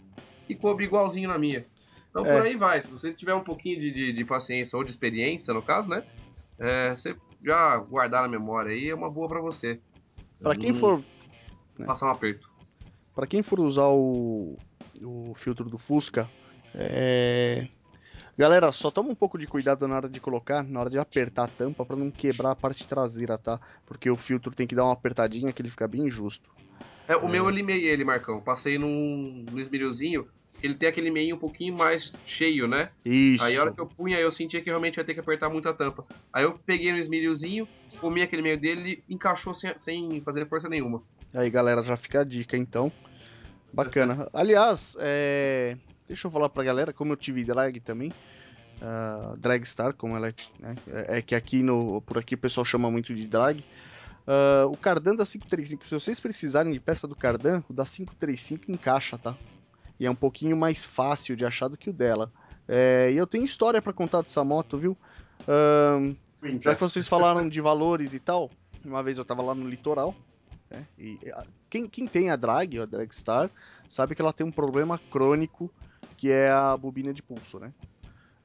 [0.48, 1.64] e coube igualzinho na minha.
[2.10, 2.32] Então é.
[2.32, 2.80] por aí vai.
[2.80, 6.04] Se você tiver um pouquinho de, de, de paciência ou de experiência, no caso, né?
[6.58, 9.80] É, você já guardar na memória aí é uma boa para você.
[10.40, 11.02] Para quem for.
[11.78, 11.87] Né?
[11.87, 12.48] Passar um aperto.
[13.14, 14.56] Para quem for usar o,
[15.02, 16.28] o filtro do Fusca,
[16.74, 17.68] é...
[18.36, 21.44] galera, só toma um pouco de cuidado na hora de colocar, na hora de apertar
[21.44, 23.60] a tampa para não quebrar a parte traseira, tá?
[23.86, 26.50] Porque o filtro tem que dar uma apertadinha que ele fica bem justo.
[27.06, 27.28] É, o é...
[27.28, 28.40] meu eu limei ele, Marcão.
[28.40, 30.26] Passei num, no esmerilzinho,
[30.62, 32.90] ele tem aquele meio um pouquinho mais cheio, né?
[33.04, 33.44] Isso.
[33.44, 35.68] Aí a hora que eu punha, eu sentia que realmente ia ter que apertar muito
[35.68, 36.06] a tampa.
[36.32, 37.68] Aí eu peguei no esmerilzinho,
[38.00, 41.02] comi aquele meio dele e encaixou sem, sem fazer força nenhuma.
[41.34, 42.90] Aí, galera, já fica a dica, então.
[43.72, 44.28] Bacana.
[44.32, 45.76] Aliás, é...
[46.06, 48.12] deixa eu falar pra galera, como eu tive drag também.
[48.76, 50.76] Uh, Dragstar, como ela é, né?
[50.88, 53.60] é, é que aqui no, por aqui o pessoal chama muito de drag.
[54.26, 58.72] Uh, o Cardan da 535, se vocês precisarem de peça do Cardan, o da 535
[58.72, 59.36] encaixa, tá?
[59.98, 62.32] E é um pouquinho mais fácil de achar do que o dela.
[62.66, 64.96] É, e eu tenho história para contar dessa moto, viu?
[65.42, 66.16] Uh,
[66.60, 68.50] já que vocês falaram de valores e tal,
[68.84, 70.14] uma vez eu tava lá no litoral,
[70.70, 70.86] né?
[70.98, 71.18] E
[71.70, 73.50] quem, quem tem a drag, a Dragstar,
[73.88, 75.70] sabe que ela tem um problema crônico
[76.24, 77.70] que é a bobina de pulso, né?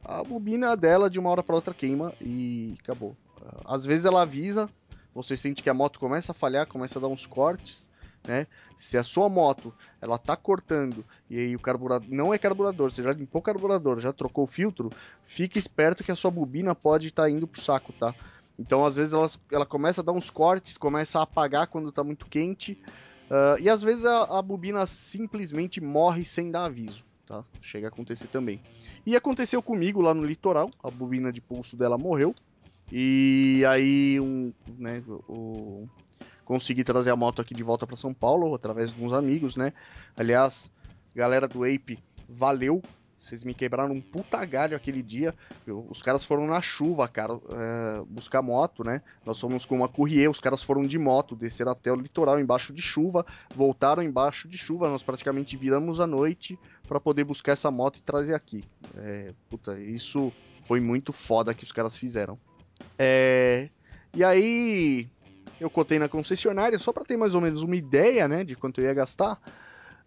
[0.04, 3.16] A bobina dela de uma hora para outra queima e acabou.
[3.64, 4.70] Às vezes ela avisa,
[5.16, 7.90] você sente que a moto começa a falhar, começa a dar uns cortes,
[8.28, 8.48] né?
[8.78, 13.02] Se a sua moto ela tá cortando e aí o carburador não é carburador, você
[13.02, 14.90] já limpou o carburador, já trocou o filtro,
[15.24, 18.14] fique esperto que a sua bobina pode estar tá indo pro saco, tá?
[18.60, 22.04] Então, às vezes, ela, ela começa a dar uns cortes, começa a apagar quando está
[22.04, 22.74] muito quente.
[23.30, 27.08] Uh, e às vezes a, a, bobina simplesmente morre sem dar aviso.
[27.30, 27.44] Tá?
[27.62, 28.60] Chega a acontecer também.
[29.06, 30.72] E aconteceu comigo lá no litoral.
[30.84, 32.34] A bobina de pulso dela morreu.
[32.92, 35.88] E aí um, né, o,
[36.44, 39.74] consegui trazer a moto aqui de volta para São Paulo através de uns amigos, né?
[40.18, 40.72] Aliás,
[41.14, 42.82] galera do Ape, valeu
[43.20, 45.36] vocês me quebraram um puta galho aquele dia.
[45.68, 49.02] Eu, os caras foram na chuva, cara, é, buscar moto, né?
[49.26, 52.74] Nós fomos com uma courrier, os caras foram de moto, desceram até o litoral embaixo
[52.74, 54.88] de chuva, voltaram embaixo de chuva.
[54.88, 58.64] Nós praticamente viramos a noite para poder buscar essa moto e trazer aqui.
[58.96, 60.32] É, puta, isso
[60.64, 62.40] foi muito foda que os caras fizeram.
[62.98, 63.70] É,
[64.14, 65.10] e aí
[65.60, 68.80] eu cotei na concessionária só para ter mais ou menos uma ideia, né, de quanto
[68.80, 69.38] eu ia gastar.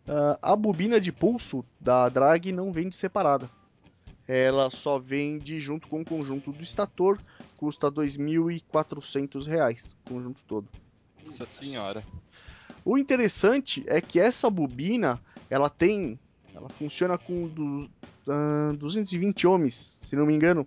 [0.07, 3.49] Uh, a bobina de pulso da drag não vende separada.
[4.27, 7.21] Ela só vende junto com o conjunto do estator,
[7.57, 10.69] custa R$ 2.400, o conjunto todo.
[11.25, 12.05] Nossa senhora.
[12.85, 16.19] O interessante é que essa bobina, ela tem,
[16.55, 17.89] ela funciona com do,
[18.27, 20.67] uh, 220 ohms, se não me engano.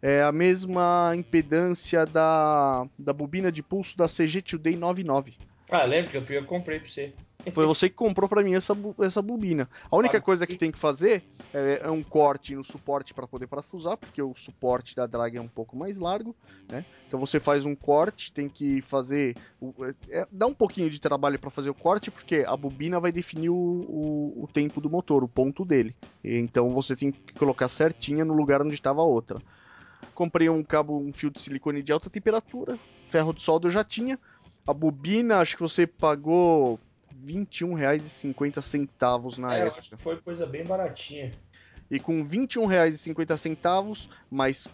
[0.00, 5.36] É a mesma impedância da, da bobina de pulso da CG Today 99.
[5.72, 7.14] Ah, lembro que eu comprei pra você.
[7.50, 9.68] Foi você que comprou para mim essa, essa bobina.
[9.90, 13.46] A única coisa que tem que fazer é, é um corte no suporte para poder
[13.46, 16.36] parafusar, porque o suporte da drag é um pouco mais largo,
[16.68, 16.84] né?
[17.08, 19.34] Então você faz um corte, tem que fazer.
[20.10, 23.10] É, é, dá um pouquinho de trabalho para fazer o corte, porque a bobina vai
[23.10, 25.96] definir o, o, o, tempo do motor, o ponto dele.
[26.22, 29.40] Então você tem que colocar certinha no lugar onde estava a outra.
[30.14, 33.82] Comprei um cabo, um fio de silicone de alta temperatura, ferro de solda eu já
[33.82, 34.18] tinha.
[34.66, 36.78] A bobina, acho que você pagou
[37.24, 39.80] R$ 21,50 na é, época.
[39.80, 41.32] Acho que foi coisa bem baratinha.
[41.90, 44.70] E com R$ 21,50 mais R$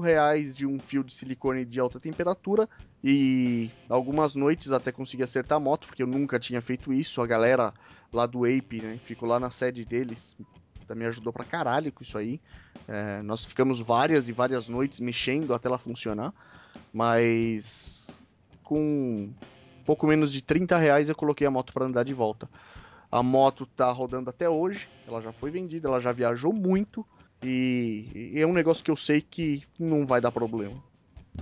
[0.00, 2.68] reais de um fio de silicone de alta temperatura
[3.04, 7.20] e algumas noites até consegui acertar a moto, porque eu nunca tinha feito isso.
[7.20, 7.74] A galera
[8.12, 10.36] lá do Ape, né, ficou lá na sede deles,
[10.86, 12.40] também ajudou pra caralho com isso aí.
[12.86, 16.32] É, nós ficamos várias e várias noites mexendo até ela funcionar,
[16.92, 18.18] mas
[18.62, 19.32] com
[19.84, 22.48] pouco menos de 30 reais eu coloquei a moto para andar de volta.
[23.10, 27.06] A moto tá rodando até hoje, ela já foi vendida, ela já viajou muito
[27.42, 30.82] e, é um negócio que eu sei que não vai dar problema.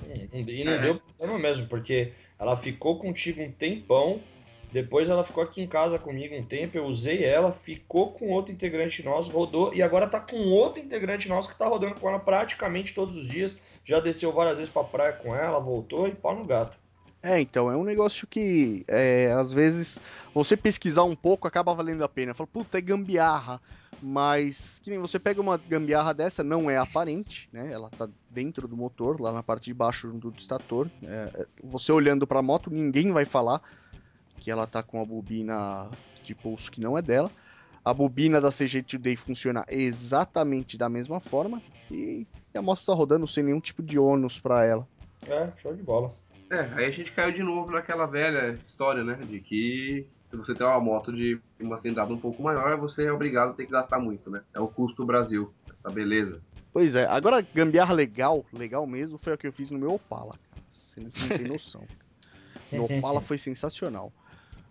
[0.08, 4.20] E não deu problema mesmo, porque ela ficou contigo um tempão,
[4.72, 8.52] depois ela ficou aqui em casa comigo um tempo, eu usei ela, ficou com outro
[8.52, 12.20] integrante nosso, rodou e agora tá com outro integrante nosso que tá rodando com ela
[12.20, 13.58] praticamente todos os dias.
[13.84, 16.78] Já desceu várias vezes pra praia com ela, voltou e pau no gato.
[17.22, 20.00] É, então, é um negócio que é, às vezes
[20.34, 22.34] você pesquisar um pouco acaba valendo a pena.
[22.34, 23.60] Fala, puta, é gambiarra.
[24.02, 27.70] Mas que nem você pega uma gambiarra dessa, não é aparente, né?
[27.70, 30.90] Ela tá dentro do motor, lá na parte de baixo do estator.
[31.02, 33.60] É, você olhando para a moto, ninguém vai falar
[34.38, 35.86] que ela tá com a bobina
[36.24, 37.30] de pulso que não é dela.
[37.84, 43.26] A bobina da CG Today funciona exatamente da mesma forma e a moto tá rodando
[43.26, 44.88] sem nenhum tipo de ônus para ela.
[45.26, 46.12] É, show de bola.
[46.50, 49.14] É, aí a gente caiu de novo naquela velha história, né?
[49.14, 53.12] De que se você tem uma moto de uma cilindrada um pouco maior, você é
[53.12, 54.42] obrigado a ter que gastar muito, né?
[54.52, 56.42] É o custo do Brasil, essa beleza.
[56.72, 60.36] Pois é, agora gambiarra legal, legal mesmo, foi o que eu fiz no meu Opala.
[60.68, 61.84] Você não tem noção.
[62.72, 64.12] No Opala foi sensacional.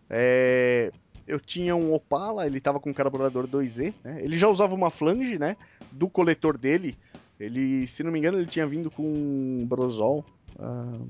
[0.10, 0.92] É,
[1.26, 4.20] eu tinha um Opala, ele tava com carburador 2E, né?
[4.22, 5.56] Ele já usava uma flange, né?
[5.92, 6.98] Do coletor dele.
[7.39, 10.26] Ele, se não me engano, ele tinha vindo com um Brosol.
[10.58, 11.08] Uh,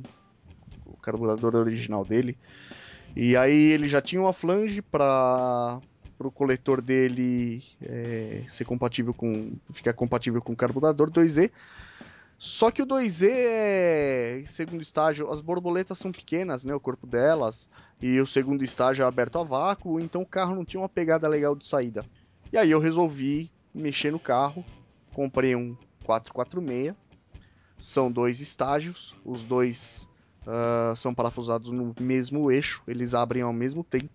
[0.99, 2.37] carburador original dele.
[3.15, 5.81] E aí ele já tinha uma flange para
[6.19, 11.51] o coletor dele é, ser compatível com ficar compatível com o carburador 2E.
[12.37, 17.67] Só que o 2E é segundo estágio, as borboletas são pequenas, né, o corpo delas,
[18.01, 21.27] e o segundo estágio é aberto a vácuo, então o carro não tinha uma pegada
[21.27, 22.05] legal de saída.
[22.51, 24.63] E aí eu resolvi mexer no carro,
[25.13, 26.95] comprei um 446.
[27.77, 30.09] São dois estágios, os dois
[30.49, 34.09] uh, são parafusados no mesmo eixo, eles abrem ao mesmo tempo.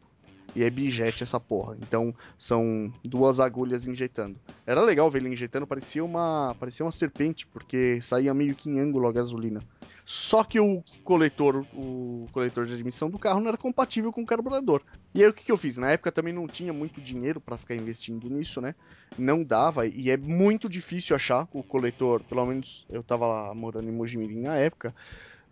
[0.57, 1.77] E é bijete essa porra.
[1.81, 4.39] Então são duas agulhas injetando.
[4.65, 8.79] Era legal ver ele injetando, parecia uma, parecia uma serpente, porque saía meio que em
[8.79, 9.61] ângulo a gasolina.
[10.05, 14.27] Só que o coletor, o coletor de admissão do carro não era compatível com o
[14.27, 14.83] carburador.
[15.15, 15.79] E aí o que, que eu fiz?
[15.79, 18.75] Na época também não tinha muito dinheiro para ficar investindo nisso, né?
[19.17, 22.23] Não dava e é muito difícil achar o coletor.
[22.25, 24.95] Pelo menos eu tava lá morando em Mojimirim na época.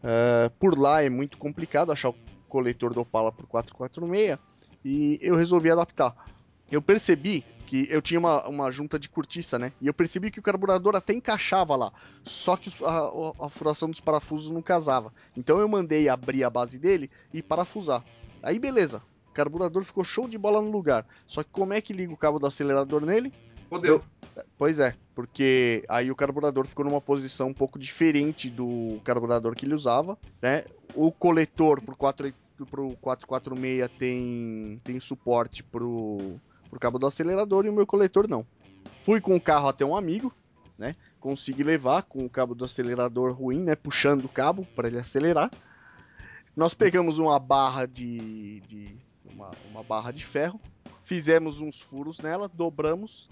[0.03, 2.17] Uh, por lá é muito complicado achar o
[2.49, 4.38] coletor do Opala por 446
[4.85, 6.15] e eu resolvi adaptar.
[6.71, 9.73] Eu percebi que eu tinha uma, uma junta de cortiça, né?
[9.81, 14.01] E eu percebi que o carburador até encaixava lá, só que a, a, furação dos
[14.01, 15.12] parafusos não casava.
[15.37, 18.05] Então eu mandei abrir a base dele e parafusar.
[18.43, 21.07] Aí beleza, o carburador ficou show de bola no lugar.
[21.27, 23.33] Só que como é que liga o cabo do acelerador nele?
[23.73, 24.05] Fodeu.
[24.59, 29.65] Pois é, porque aí o carburador ficou numa posição um pouco diferente do carburador que
[29.65, 30.67] ele usava, né?
[30.95, 32.35] O coletor pro, 4,
[32.71, 38.47] pro 446 tem, tem suporte pro, pro cabo do acelerador e o meu coletor não.
[38.99, 40.35] Fui com o carro até um amigo,
[40.77, 40.95] né?
[41.19, 43.75] Consegui levar com o cabo do acelerador ruim, né?
[43.75, 45.51] Puxando o cabo para ele acelerar.
[46.55, 50.61] Nós pegamos uma barra de, de uma, uma barra de ferro,
[51.03, 53.31] fizemos uns furos nela, dobramos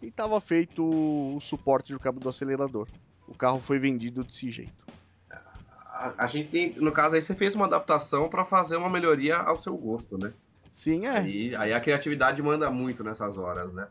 [0.00, 2.88] e estava feito o suporte do cabo do acelerador.
[3.26, 4.86] O carro foi vendido desse jeito.
[5.30, 9.36] A, a gente tem, no caso aí, você fez uma adaptação para fazer uma melhoria
[9.36, 10.32] ao seu gosto, né?
[10.70, 11.18] Sim, é.
[11.18, 13.88] Aí, aí a criatividade manda muito nessas horas, né?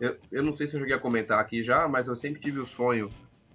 [0.00, 2.58] Eu, eu não sei se eu joguei a comentar aqui já, mas eu sempre tive
[2.58, 3.08] o sonho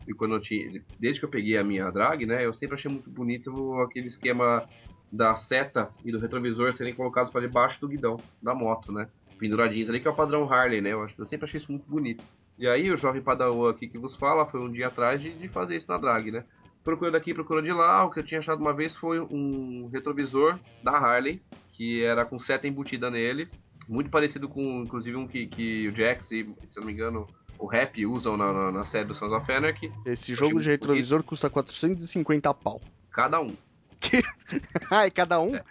[0.08, 2.90] e quando eu tinha, desde que eu peguei a minha drag, né, eu sempre achei
[2.90, 4.68] muito bonito aquele esquema
[5.12, 9.08] da seta e do retrovisor serem colocados para debaixo do guidão da moto, né?
[9.40, 10.94] Penduradinhos ali, que é o padrão Harley, né?
[10.94, 12.24] Eu, acho, eu sempre achei isso muito bonito.
[12.58, 15.48] E aí o jovem Padawan aqui que vos fala foi um dia atrás de, de
[15.48, 16.44] fazer isso na drag, né?
[16.84, 18.04] procurando aqui, procurando de lá.
[18.06, 22.40] O que eu tinha achado uma vez foi um retrovisor da Harley, que era com
[22.40, 23.50] seta embutida nele.
[23.88, 27.66] Muito parecido com, inclusive, um que, que o Jax e, se não me engano, o
[27.66, 29.92] Rap usam na, na, na série do Sons of Anarchy.
[30.06, 32.82] Esse jogo de retrovisor custa 450 pau.
[33.12, 33.56] Cada um.
[34.92, 35.56] ah, é cada um?
[35.56, 35.64] É,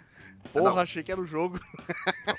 [0.51, 0.79] Porra, um.
[0.79, 1.59] achei que era o jogo.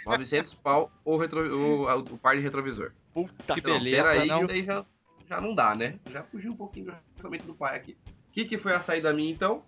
[0.07, 2.93] 900 pau o, retro, o, o, par de retrovisor.
[3.13, 4.41] Puta Que Não, beleza, peraí, não.
[4.41, 4.85] que daí já,
[5.29, 5.99] já não dá, né?
[6.11, 7.97] Já fugiu um pouquinho do orçamento do pai aqui.
[8.29, 9.63] O que, que foi a saída minha então?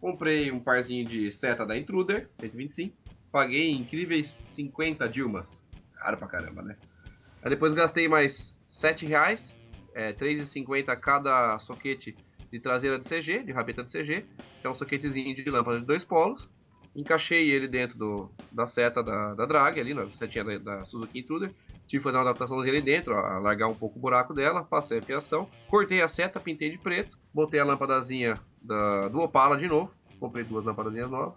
[0.00, 2.96] Comprei um parzinho de seta da Intruder, 125.
[3.30, 5.62] Paguei incríveis 50 Dilmas.
[5.94, 6.76] Caro pra caramba, né?
[7.42, 9.54] Aí depois gastei mais 7 reais,
[9.94, 12.16] é, 3,50 cada soquete
[12.50, 14.26] de traseira de CG, de rabeta de CG,
[14.60, 16.48] que é um soquetezinho de lâmpada de dois polos.
[16.94, 21.20] Encaixei ele dentro do, da seta da, da drag, ali na setinha da, da Suzuki
[21.20, 21.52] Intruder.
[21.86, 25.02] Tive que fazer uma adaptação ali dentro, alargar um pouco o buraco dela, passei a
[25.02, 29.90] fiação, cortei a seta, pintei de preto, botei a lâmpadazinha da, do Opala de novo,
[30.20, 31.34] comprei duas lâmpadazinhas novas,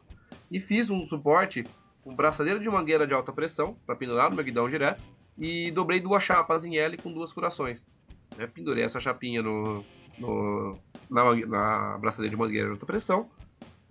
[0.52, 1.64] e fiz um suporte
[2.04, 5.02] com braçadeira de mangueira de alta pressão, para pendurar no meu guidão direto,
[5.40, 7.88] e dobrei duas chapas em L com duas furações.
[8.38, 8.46] né?
[8.46, 9.84] Pendurei essa chapinha no,
[10.20, 10.78] no-
[11.10, 13.28] na, na braçadeira de mangueira de alta pressão,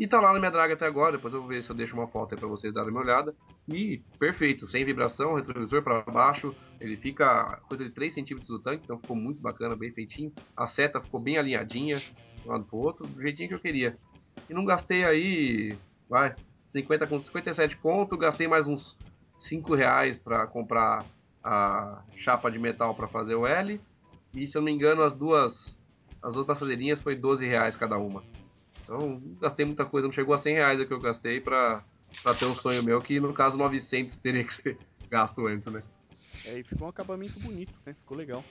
[0.02, 1.94] e tá lá na minha draga até agora, depois eu vou ver se eu deixo
[1.94, 3.36] uma foto aí pra vocês darem uma olhada.
[3.68, 8.82] E perfeito, sem vibração, retrovisor para baixo, ele fica coisa de 3 centímetros do tanque,
[8.82, 10.32] então ficou muito bacana, bem feitinho.
[10.56, 12.12] A seta ficou bem alinhadinha, de
[12.44, 13.96] um lado pro outro, do jeitinho que eu queria.
[14.50, 15.78] E não gastei aí,
[16.10, 16.34] vai,
[16.64, 18.96] 50 com 57 conto, gastei mais uns
[19.36, 21.06] 5 reais para comprar
[21.44, 23.80] a chapa de metal para fazer o L.
[24.34, 25.80] E se eu não me engano, as duas
[26.20, 28.24] as duas passadeirinhas foi 12 reais cada uma.
[28.92, 31.82] Então, não gastei muita coisa, não chegou a 100 reais o que eu gastei pra,
[32.22, 34.78] pra ter um sonho meu, que no caso 900 teria que ser
[35.08, 35.78] gasto antes, né?
[36.44, 37.94] É, e ficou um acabamento bonito, né?
[37.94, 38.44] Ficou legal.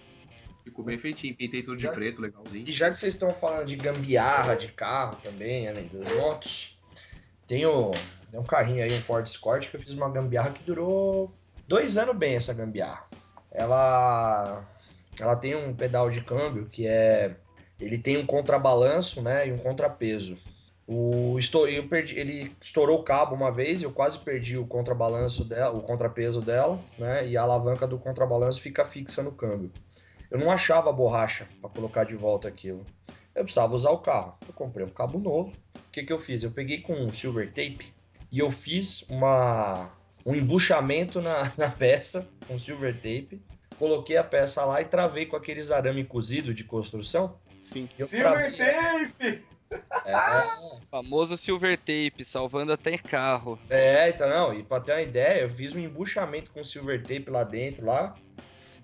[0.63, 2.67] Ficou bem feitinho, pintei tudo de Já- preto, legalzinho.
[2.67, 6.79] E já que vocês estão falando de gambiarra de carro também, além das motos,
[7.45, 7.91] tem, o,
[8.29, 11.31] tem um carrinho aí, um Ford Escort, que eu fiz uma gambiarra que durou
[11.67, 13.03] dois anos bem essa gambiarra.
[13.51, 14.67] Ela,
[15.19, 17.35] ela tem um pedal de câmbio que é.
[17.81, 20.37] Ele tem um contrabalanço né, e um contrapeso.
[20.87, 21.37] O,
[21.69, 25.81] eu perdi- ele estourou o cabo uma vez, eu quase perdi o contrabalanço dela, o
[25.81, 27.25] contrapeso dela, né?
[27.27, 29.71] E a alavanca do contrabalanço fica fixa no câmbio.
[30.29, 32.85] Eu não achava a borracha para colocar de volta aquilo.
[33.33, 34.35] Eu precisava usar o carro.
[34.45, 35.51] Eu comprei um cabo novo.
[35.87, 36.43] O que, que eu fiz?
[36.43, 37.93] Eu peguei com um silver tape
[38.31, 39.89] e eu fiz uma,
[40.25, 43.41] um embuchamento na, na peça com silver tape.
[43.79, 47.39] Coloquei a peça lá e travei com aqueles arame cozido de construção.
[47.61, 47.87] Sim.
[47.97, 49.45] Eu Silver travei- Tape!
[50.05, 50.13] É,
[50.89, 53.57] Famoso silver tape, salvando até carro.
[53.69, 57.29] É, então não, e pra ter uma ideia, eu fiz um embuchamento com silver tape
[57.29, 58.13] lá dentro, lá.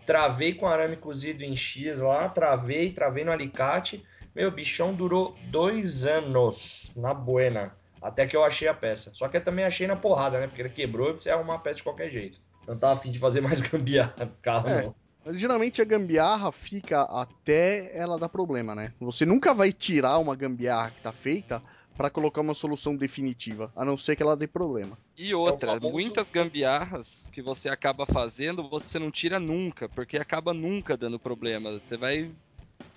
[0.05, 4.05] Travei com arame cozido em X lá, travei, travei no alicate.
[4.33, 9.11] Meu, bichão durou dois anos na buena, até que eu achei a peça.
[9.13, 10.47] Só que eu também achei na porrada, né?
[10.47, 12.39] Porque ele quebrou e você arrumar a peça de qualquer jeito.
[12.65, 14.83] Não tava afim de fazer mais gambiarra no carro, É.
[14.83, 14.95] não.
[15.27, 18.93] Mas geralmente a gambiarra fica até ela dar problema, né?
[19.01, 21.61] Você nunca vai tirar uma gambiarra que tá feita
[21.97, 24.97] pra colocar uma solução definitiva, a não ser que ela dê problema.
[25.17, 30.53] E outra, famoso- muitas gambiarras que você acaba fazendo, você não tira nunca, porque acaba
[30.53, 31.77] nunca dando problema.
[31.77, 32.31] Você vai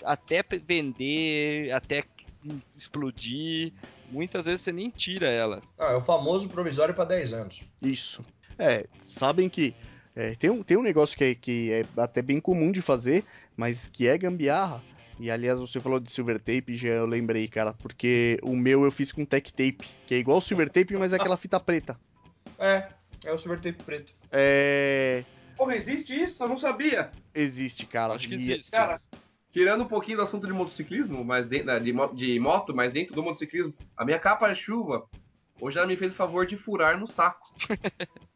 [0.04, 2.04] até vender, até
[2.76, 3.72] explodir.
[4.08, 5.60] Muitas vezes você nem tira ela.
[5.76, 7.64] Ah, é o famoso provisório pra 10 anos.
[7.82, 8.22] Isso.
[8.56, 9.74] É, sabem que
[10.16, 13.24] é, tem, um, tem um negócio que é, que é até bem comum de fazer,
[13.56, 14.82] mas que é gambiarra.
[15.18, 18.90] E aliás, você falou de silver tape, já eu lembrei, cara, porque o meu eu
[18.90, 22.00] fiz com tech tape, que é igual o silver tape, mas é aquela fita preta.
[22.58, 22.88] É,
[23.24, 24.12] é o silver tape preto.
[24.32, 25.24] É.
[25.56, 26.42] Porra, existe isso?
[26.42, 27.10] Eu não sabia.
[27.34, 28.14] Existe, cara.
[28.14, 28.70] Acho que E- existe.
[28.70, 29.00] Cara,
[29.52, 33.22] tirando um pouquinho do assunto de motociclismo, mas de, de, de moto, mas dentro do
[33.22, 35.06] motociclismo, a minha capa de chuva,
[35.60, 37.54] hoje ela me fez o favor de furar no saco.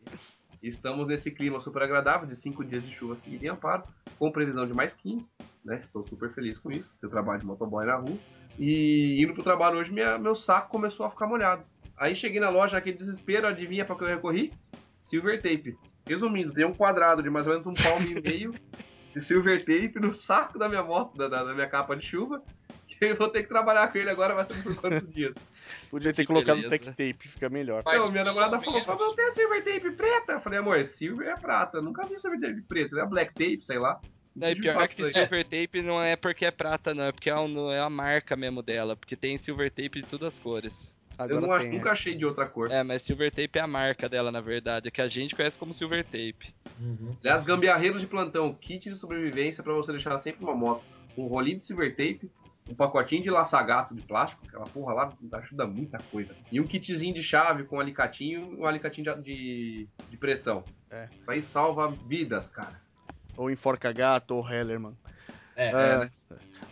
[0.69, 3.85] Estamos nesse clima super agradável, de 5 dias de chuva seguida em Amparo,
[4.19, 5.29] com previsão de mais 15,
[5.65, 5.79] né?
[5.79, 8.17] Estou super feliz com isso, eu trabalho de motoboy na rua.
[8.59, 11.65] E indo pro trabalho hoje, minha- meu saco começou a ficar molhado.
[11.99, 14.53] Aí cheguei na loja, aquele desespero, adivinha pra que eu recorri?
[14.95, 15.77] Silver tape.
[16.09, 18.53] Resumindo, tem um quadrado de mais ou menos um palmo e meio
[19.15, 22.43] de silver tape no saco da minha moto, da- da minha capa de chuva.
[22.87, 25.35] Que eu vou ter que trabalhar com ele agora, vai ser por quantos dias?
[25.95, 26.71] Podia ter Que colocado beleza.
[26.79, 27.83] tech tape, fica melhor.
[27.87, 30.33] Mas Então, minha namorada falou, mas não tem silver tape preta?
[30.33, 31.79] Eu falei, amor, silver é prata.
[31.79, 34.01] Eu nunca vi silver tape preta, é black tape, sei lá.
[34.35, 35.13] Não, e pior fato, que aí.
[35.13, 37.05] silver tape não é porque é prata, não.
[37.05, 38.97] É porque é, um- é a marca mesmo dela.
[38.97, 40.93] Porque tem silver tape de todas as cores.
[41.17, 41.73] Eu Agora não acho, tem.
[41.75, 41.77] é.
[41.77, 42.69] nunca achei de outra cor.
[42.73, 44.89] É, mas silver tape é a marca dela, na verdade.
[44.89, 46.53] É que a gente conhece como silver tape.
[46.81, 47.15] Uhum.
[47.23, 50.83] Aliás, gambiarreiros de plantão, kit de sobrevivência pra você deixar sempre uma moto.
[51.17, 52.29] Um rolinho de silver tape,
[52.69, 56.35] um pacotinho de laçagato de plástico, aquela porra lá ajuda muita coisa.
[56.51, 60.65] E um kitzinho de chave com um alicatinho um alicatinho de, de, de pressão.
[60.91, 61.05] É.
[61.05, 62.81] Isso aí salva vidas, cara.
[63.37, 64.97] Ou enforca gato, ou Hellerman.
[65.57, 66.11] É, É,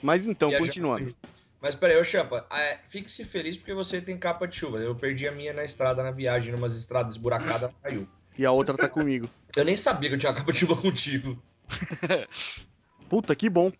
[0.02, 1.14] Mas então, Viajar continuando.
[1.60, 4.78] Mas peraí, ô Champa, é, fique-se feliz porque você tem capa de chuva.
[4.78, 8.08] Eu perdi a minha na estrada, na viagem, numas estradas esburacadas, caiu.
[8.36, 9.28] E a outra tá comigo.
[9.54, 11.40] Eu nem sabia que eu tinha capa de chuva contigo.
[13.08, 13.70] Puta, que bom.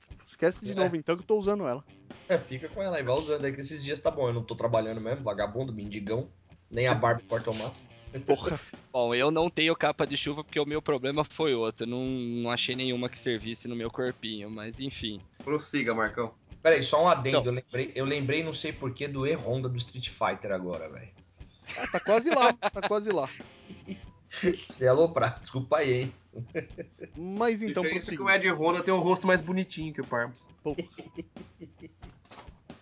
[0.43, 0.75] Esquece de É.
[0.75, 1.85] novo então que eu tô usando ela.
[2.29, 4.27] É, fica com ela aí, vai usando aí que esses dias tá bom.
[4.27, 6.29] Eu não tô trabalhando mesmo, vagabundo, mendigão.
[6.69, 7.89] Nem a Barbie corta o massa.
[8.27, 8.59] Porra.
[8.93, 11.87] Bom, eu não tenho capa de chuva porque o meu problema foi outro.
[11.87, 15.19] Não, não achei nenhuma que servisse no meu corpinho, mas enfim.
[15.43, 16.35] Prossiga, Marcão.
[16.63, 17.39] Peraí, só um adendo.
[17.39, 17.53] Então.
[17.53, 21.09] Eu, lembrei, eu lembrei, não sei porquê, do E-Honda do Street Fighter agora, velho.
[21.75, 23.31] Ah, tá quase lá, tá quase lá.
[24.69, 26.15] Você é aloprar, desculpa aí, hein?
[27.17, 28.25] Mas então, Diferença que prosseguindo.
[28.25, 30.35] o Ed Honda tem um rosto mais bonitinho que o Parma.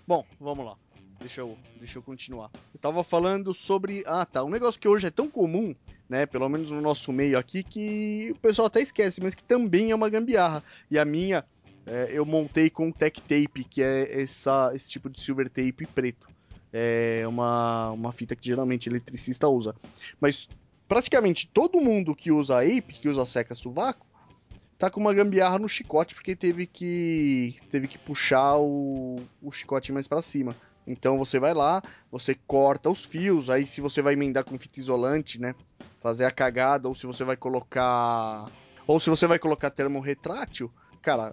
[0.07, 0.77] Bom, vamos lá.
[1.21, 2.51] Deixa eu, deixa eu continuar.
[2.73, 4.03] Eu tava falando sobre.
[4.07, 4.43] Ah, tá.
[4.43, 5.75] Um negócio que hoje é tão comum,
[6.09, 6.27] né?
[6.27, 9.95] Pelo menos no nosso meio aqui, que o pessoal até esquece, mas que também é
[9.95, 10.65] uma gambiarra.
[10.91, 11.45] E a minha,
[11.87, 16.29] é, eu montei com tech tape, que é essa, esse tipo de silver tape preto.
[16.73, 19.75] É uma, uma fita que geralmente eletricista usa.
[20.21, 20.49] Mas
[20.91, 24.05] praticamente todo mundo que usa ape, que usa seca sovaco,
[24.77, 29.93] tá com uma gambiarra no chicote porque teve que teve que puxar o, o chicote
[29.93, 30.57] mais para cima.
[30.85, 31.81] Então você vai lá,
[32.11, 35.55] você corta os fios, aí se você vai emendar com fita isolante, né,
[36.01, 38.51] fazer a cagada ou se você vai colocar
[38.85, 41.33] ou se você vai colocar termo retrátil, cara,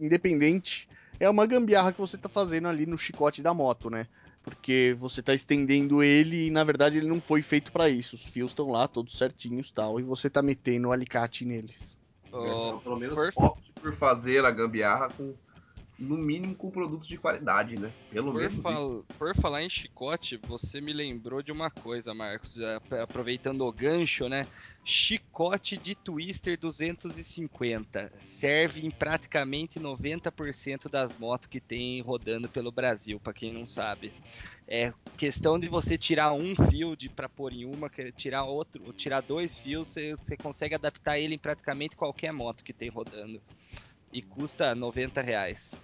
[0.00, 0.88] independente,
[1.20, 4.08] é uma gambiarra que você tá fazendo ali no chicote da moto, né?
[4.42, 8.16] Porque você tá estendendo ele e na verdade ele não foi feito para isso.
[8.16, 11.98] Os fios estão lá todos certinhos, tal, e você tá metendo o alicate neles.
[12.32, 15.34] Ô, Pelo menos por- opte por fazer a gambiarra com,
[16.00, 17.94] no mínimo, com produtos de qualidade, né?
[18.08, 22.56] Pelo Por, menos fal- por falar em chicote, você me lembrou de uma coisa, Marcos.
[22.58, 24.46] É, Aproveitando o gancho, né?
[24.84, 28.12] Chicote de Twister 250.
[28.18, 34.14] Serve em praticamente 90% das motos que tem rodando pelo Brasil, para quem não sabe.
[34.68, 38.92] É questão de você tirar um fio de para pôr em uma, tirar outro, ou
[38.94, 43.42] tirar dois fios, você, você consegue adaptar ele em praticamente qualquer moto que tem rodando.
[44.12, 45.80] E custa 90 reais.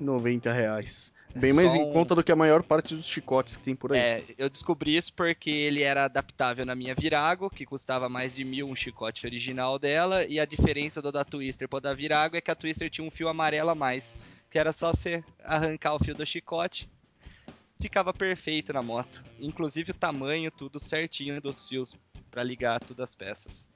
[0.00, 1.12] 90 reais.
[1.34, 3.64] Bem É mais só em um- conta do que a maior parte dos chicotes que
[3.64, 3.98] tem por aí.
[3.98, 8.44] É, eu descobri isso porque ele era adaptável na minha Virago, que custava mais de
[8.44, 12.40] mil um chicote original dela, e a diferença do da Twister para da Virago é
[12.40, 14.14] que a Twister tinha um fio amarelo a mais,
[14.50, 16.86] que era só você arrancar o fio do chicote,
[17.80, 19.24] ficava perfeito na moto.
[19.40, 21.96] Inclusive o tamanho, tudo certinho dos fios
[22.30, 23.66] para ligar todas as peças.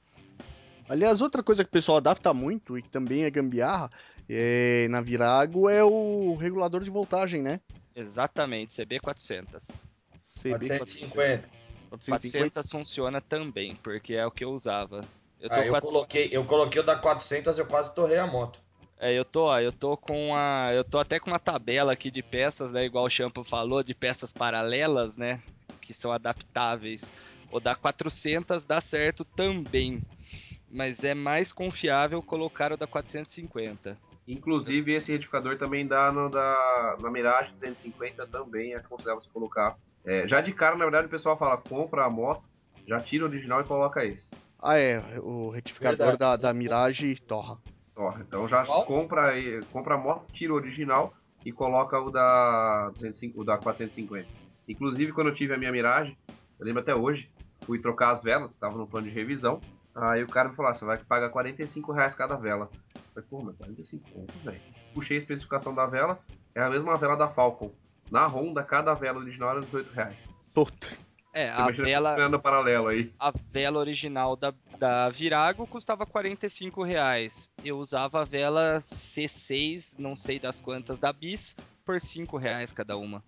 [0.89, 3.89] Aliás, outra coisa que o pessoal adapta muito e que também é gambiarra
[4.29, 7.59] é, na Virago é o regulador de voltagem, né?
[7.95, 9.85] Exatamente, CB400.
[10.21, 11.49] CB 450.
[11.89, 12.39] 450.
[12.59, 15.05] 400 funciona também, porque é o que eu usava.
[15.39, 18.59] Eu tô Ah, eu, coloquei, eu coloquei o da 400, eu quase torrei a moto.
[18.99, 22.09] É, eu tô, ó, eu tô com a, eu tô até com uma tabela aqui
[22.09, 25.41] de peças, né, igual o Champo falou, de peças paralelas, né,
[25.81, 27.11] que são adaptáveis.
[27.51, 30.01] O da 400 dá certo também,
[30.71, 33.97] mas é mais confiável colocar o da 450.
[34.27, 39.77] Inclusive, esse retificador também dá no da, na Mirage 250 também, é aconselhável você colocar.
[40.05, 42.49] É, já de cara, na verdade, o pessoal fala, compra a moto,
[42.87, 44.29] já tira o original e coloca esse.
[44.61, 44.99] Ah, é.
[45.19, 46.17] O retificador Verdade.
[46.17, 47.57] da, da Mirage torra.
[47.95, 48.85] Ó, então já Qual?
[48.85, 49.33] compra,
[49.71, 51.13] compra a moto, tira o original
[51.45, 54.27] e coloca o da, 205 o da 450.
[54.67, 56.17] Inclusive, quando eu tive a minha Mirage,
[56.59, 57.29] eu lembro até hoje,
[57.65, 59.61] fui trocar as velas, tava no plano de revisão.
[59.97, 62.69] Aí o cara me falou: ah, você vai pagar 45 reais cada vela.
[63.15, 64.61] Eu falei, pô, mas 45 conto, velho.
[64.93, 66.19] Puxei a especificação da vela,
[66.53, 67.71] é a mesma vela da Falcon.
[68.11, 70.17] Na Honda, cada vela original era 18 reais.
[70.53, 70.87] Puta.
[71.33, 73.11] É, Você a vela, paralelo aí.
[73.19, 77.49] a vela original da, da Virago custava 45 reais.
[77.63, 82.97] Eu usava a vela C6, não sei das quantas da Bis, por 5 reais cada
[82.97, 83.23] uma.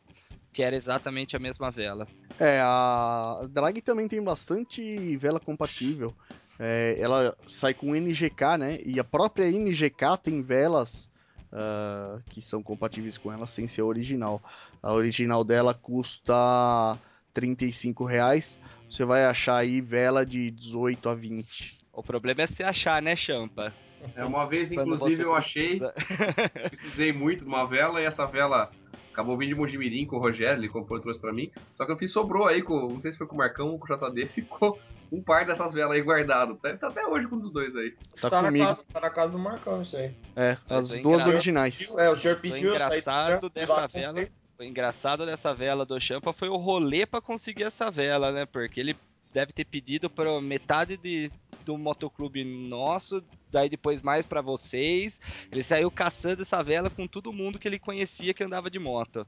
[0.52, 2.08] Que era exatamente a mesma vela.
[2.40, 6.16] É, a Drag também tem bastante vela compatível.
[6.60, 8.80] É, ela sai com NGK, né?
[8.86, 11.10] E a própria NGK tem velas
[11.52, 14.42] ah, que são compatíveis com ela sem ser a original.
[14.82, 16.98] A original dela custa
[17.34, 18.60] 35 reais.
[18.90, 21.80] Você vai achar aí vela de 18 a 20.
[21.94, 23.74] O problema é se achar, né, Champa?
[24.16, 25.94] É, uma vez, inclusive, você eu achei, precisa.
[26.70, 28.72] precisei muito de uma vela e essa vela
[29.12, 31.52] acabou vindo de Mojimirim com o Rogério, ele comprou e trouxe pra mim.
[31.76, 33.80] Só que eu fiz sobrou aí, com, não sei se foi com o Marcão ou
[33.80, 34.80] com o JD, ficou
[35.12, 36.60] um par dessas velas aí guardado.
[36.62, 37.96] Deve estar até hoje com um dos dois aí.
[38.22, 38.66] Tá, Tá, na comigo.
[38.66, 40.12] casa, tá na casa do Marcão isso aí.
[40.36, 41.30] É, as é duas engraçado.
[41.30, 41.96] originais.
[41.98, 44.28] É, o senhor pediu saí engraçado do- dessa vela,
[44.60, 48.46] o engraçado dessa vela do Champa foi o rolê pra conseguir essa vela, né?
[48.46, 48.96] Porque ele
[49.34, 51.32] deve ter pedido para metade de,
[51.64, 55.20] do motoclube nosso, daí depois mais pra vocês.
[55.52, 59.26] Ele saiu caçando essa vela com todo mundo que ele conhecia que andava de moto.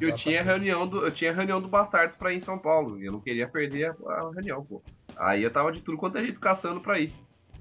[0.00, 2.98] E eu tinha reunião do, eu tinha reunião do Bastardos pra ir em São Paulo.
[2.98, 4.82] E eu não queria perder a, a reunião, pô.
[5.16, 7.12] Aí eu tava de tudo quanto é jeito caçando pra ir.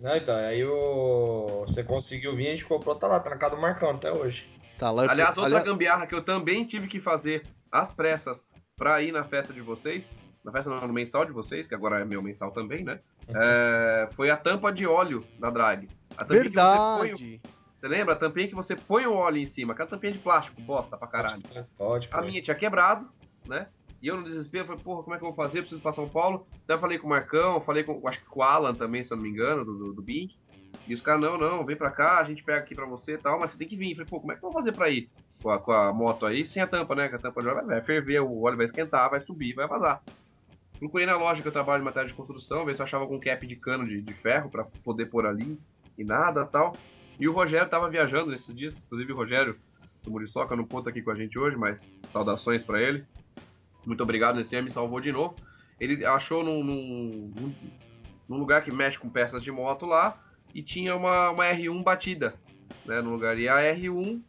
[0.02, 1.64] Não, então, aí o...
[1.68, 4.50] você conseguiu vir, a gente comprou, tá lá, tá na casa do Marcão até hoje.
[4.78, 5.04] Tá lá.
[5.04, 8.44] Aliás, outra aliás- gambiarra que eu também tive que fazer às pressas
[8.76, 12.00] pra ir na festa de vocês, na festa não, no mensal de vocês, que agora
[12.00, 13.00] é meu mensal também, né?
[13.28, 15.88] É, foi a tampa de óleo na drag.
[16.18, 17.42] A tampinha que você, põe, Verdade.
[17.78, 18.14] você lembra?
[18.16, 21.08] A tampinha que você põe o óleo em cima, aquela tampinha de plástico, bosta pra
[21.08, 21.44] caralho.
[21.78, 22.28] Pode, A pode.
[22.28, 23.08] minha tinha quebrado,
[23.48, 23.68] né?
[24.02, 25.60] E eu no desespero falei, porra, como é que eu vou fazer?
[25.60, 26.48] Eu preciso ir pra São Paulo.
[26.64, 29.18] Até falei com o Marcão, falei com, acho que com o Alan também, se eu
[29.18, 30.36] não me engano, do, do, do Bink.
[30.88, 33.18] E os caras, não, não, vem pra cá, a gente pega aqui pra você e
[33.18, 33.92] tal, mas você tem que vir.
[33.92, 35.10] Eu falei, pô, como é que eu vou fazer pra ir
[35.42, 37.10] com a, com a moto aí, sem a tampa, né?
[37.10, 39.68] Com a tampa de óleo vai, vai ferver, o óleo vai esquentar, vai subir, vai
[39.68, 40.02] vazar.
[40.80, 43.20] Procurei na loja que eu trabalho em matéria de construção, ver se eu achava algum
[43.20, 45.60] cap de cano de, de ferro pra poder pôr ali.
[45.96, 46.74] E nada tal.
[47.20, 49.56] E o Rogério tava viajando nesses dias, inclusive o Rogério
[50.04, 53.06] do Muriçoca não conta aqui com a gente hoje, mas saudações pra ele.
[53.86, 55.36] Muito obrigado, esse dia me salvou de novo.
[55.80, 57.56] Ele achou num, num,
[58.30, 60.22] num- lugar que mexe com peças de moto lá
[60.54, 62.36] e tinha uma, uma R1 batida
[62.86, 63.38] né, no lugar.
[63.38, 64.22] E a R1,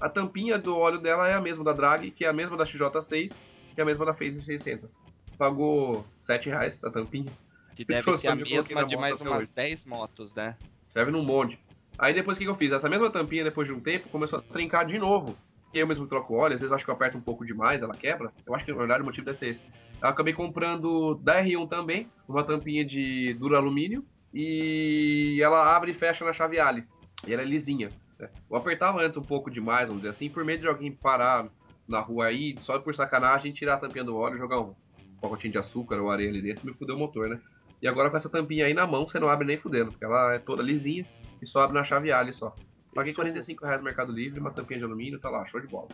[0.00, 2.64] a tampinha do óleo dela é a mesma da Drag, que é a mesma da
[2.64, 3.36] XJ6,
[3.74, 4.98] que é a mesma da Phase 600.
[5.38, 7.32] Pagou 7 reais a tampinha.
[7.74, 9.52] Que deve ser a mesma de mais umas hoje.
[9.54, 10.56] 10 motos, né?
[10.90, 11.58] Serve num monte.
[11.96, 12.72] Aí depois o que, que eu fiz?
[12.72, 15.36] Essa mesma tampinha, depois de um tempo, começou a trincar de novo.
[15.72, 18.32] Eu mesmo troco óleo, às vezes acho que eu aperto um pouco demais, ela quebra.
[18.46, 19.64] Eu acho que na verdade o motivo deve ser esse.
[20.00, 24.04] Eu acabei comprando da R1 também, uma tampinha de duro alumínio.
[24.32, 26.84] E ela abre e fecha na chave Ali.
[27.26, 27.90] E ela é lisinha.
[28.18, 28.28] né?
[28.50, 31.48] Eu apertava antes um pouco demais, vamos dizer assim, por medo de alguém parar
[31.86, 34.74] na rua aí, só por sacanagem, tirar a tampinha do óleo e jogar um
[35.20, 37.40] pacotinho de açúcar ou areia ali dentro me fudeu o motor, né?
[37.80, 40.34] E agora com essa tampinha aí na mão, você não abre nem fudendo, porque ela
[40.34, 41.06] é toda lisinha
[41.40, 42.54] e só abre na chave Ali só.
[42.98, 45.46] Paguei Esse é o- 45 reais no Mercado Livre, uma tampinha de alumínio, tá lá,
[45.46, 45.86] show de bola.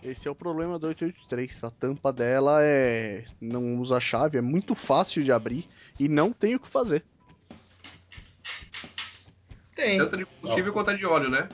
[0.00, 1.64] Esse é o problema do 883.
[1.64, 3.24] A tampa dela é.
[3.40, 7.04] não usa chave, é muito fácil de abrir e não tem o que fazer.
[9.74, 9.98] Tem.
[9.98, 11.48] Tanto de combustível quanto a de óleo, né?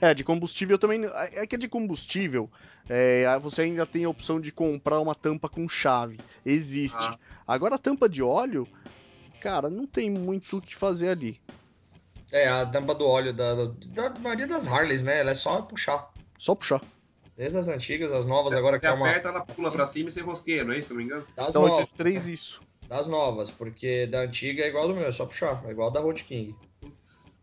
[0.00, 1.02] É, de combustível também.
[1.32, 2.50] É que de combustível,
[2.88, 6.18] é, você ainda tem a opção de comprar uma tampa com chave.
[6.44, 6.96] Existe.
[6.98, 7.18] Ah.
[7.46, 8.66] Agora a tampa de óleo,
[9.42, 11.38] cara, não tem muito o que fazer ali.
[12.36, 13.64] É, a tampa do óleo da, da,
[14.10, 15.20] da maioria das Harleys, né?
[15.20, 16.10] Ela é só puxar.
[16.36, 16.80] Só puxar.
[17.36, 19.08] Desde as antigas, as novas, agora que é uma.
[19.08, 20.88] aperta, ela pula pra cima e você rosqueia, não é isso?
[20.88, 21.26] Se eu não me engano.
[21.36, 21.78] Das Da novas.
[21.78, 22.60] 883 isso.
[22.88, 26.00] Das novas, porque da antiga é igual do meu, é só puxar, é igual da
[26.00, 26.54] Road King.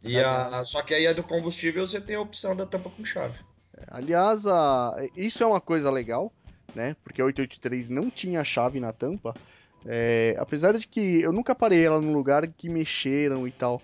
[0.04, 3.04] E a, só que aí a do combustível você tem a opção da tampa com
[3.06, 3.40] chave.
[3.88, 6.32] Aliás, a- isso é uma coisa legal,
[6.76, 6.96] né?
[7.04, 9.34] Porque a 883 não tinha chave na tampa.
[9.86, 13.82] É, apesar de que eu nunca parei ela num lugar que mexeram e tal.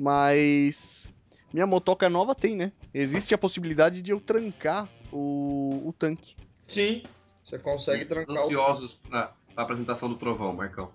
[0.00, 1.12] Mas
[1.52, 2.72] minha motoca nova tem, né?
[2.94, 6.34] Existe a possibilidade de eu trancar o, o tanque.
[6.66, 7.02] Sim.
[7.44, 8.38] Você consegue trancar o.
[8.46, 10.90] Ansiosos na, na apresentação do Trovão, Marcão.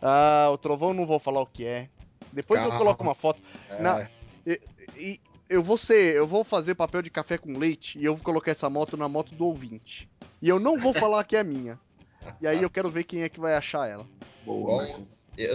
[0.00, 1.88] Ah, o trovão não vou falar o que é.
[2.32, 3.42] Depois eu coloco uma foto.
[3.70, 4.08] É, Na-
[4.96, 8.22] E eu vou ser, eu vou fazer papel de café com leite e eu vou
[8.22, 10.08] colocar essa moto na moto do ouvinte.
[10.42, 11.80] E eu não vou falar que é minha.
[12.40, 14.06] E aí eu quero ver quem é que vai achar ela.
[14.44, 15.06] Boa, Bom.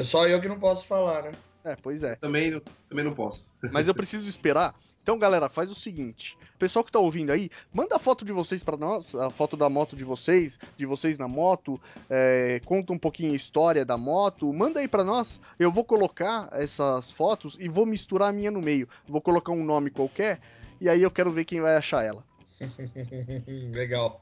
[0.04, 1.32] Só eu que não posso falar, né?
[1.72, 2.16] É, pois é.
[2.16, 3.46] Também, não- também não posso.
[3.72, 4.74] Mas eu preciso esperar.
[5.02, 8.64] Então, galera, faz o seguinte: pessoal que tá ouvindo aí, manda a foto de vocês
[8.64, 12.98] pra nós, a foto da moto de vocês, de vocês na moto, é, conta um
[13.00, 15.40] pouquinho a história da moto, manda aí pra nós.
[15.58, 18.88] Eu vou colocar essas fotos e vou misturar a minha no meio.
[19.08, 20.40] Vou colocar um nome qualquer
[20.82, 22.24] e aí eu quero ver quem vai achar ela.
[23.72, 24.20] Legal.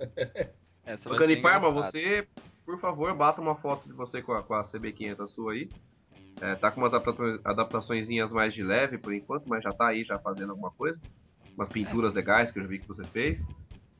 [0.86, 2.28] Essa Bacana e Parma, você,
[2.66, 5.70] por favor, bata uma foto de você com a, com a CB500 sua aí.
[6.42, 10.04] É, tá com umas adaptações, adaptaçõezinhas mais de leve por enquanto, mas já tá aí
[10.04, 11.00] já fazendo alguma coisa.
[11.56, 13.40] Umas pinturas legais que eu já vi que você fez.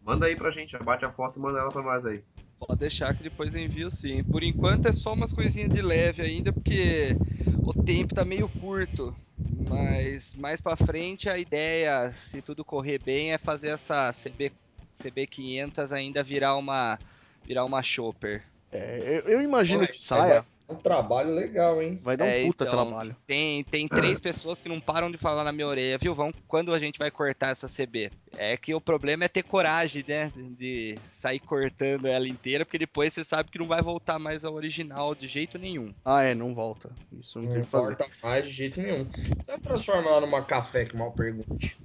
[0.02, 2.24] Manda aí pra gente, bate a foto e manda ela pra nós aí.
[2.60, 4.24] Pode deixar que depois envio sim.
[4.24, 7.18] Por enquanto é só umas coisinhas de leve ainda, porque
[7.64, 9.16] o tempo tá meio curto.
[9.60, 14.52] Mas mais pra frente a ideia, se tudo correr bem, é fazer essa CB,
[14.94, 17.00] CB500 ainda virar uma
[17.46, 18.46] virar uma chopper.
[18.72, 20.46] É, eu, eu imagino Vai, que saia.
[20.70, 21.98] Um trabalho legal, hein?
[22.02, 23.16] Vai dar um É, puta então, trabalho.
[23.26, 26.14] Tem, tem três pessoas que não param de falar na minha orelha, viu?
[26.14, 28.12] Vão, quando a gente vai cortar essa CB?
[28.36, 30.32] É que o problema é ter coragem, né?
[30.36, 34.54] De sair cortando ela inteira, porque depois você sabe que não vai voltar mais ao
[34.54, 35.94] original de jeito nenhum.
[36.04, 36.90] Ah, é, não volta.
[37.18, 37.94] Isso não, Não tem o que fazer.
[37.94, 39.08] importa mais de jeito nenhum.
[39.46, 41.78] Vai transformar ela numa café, que mal pergunte.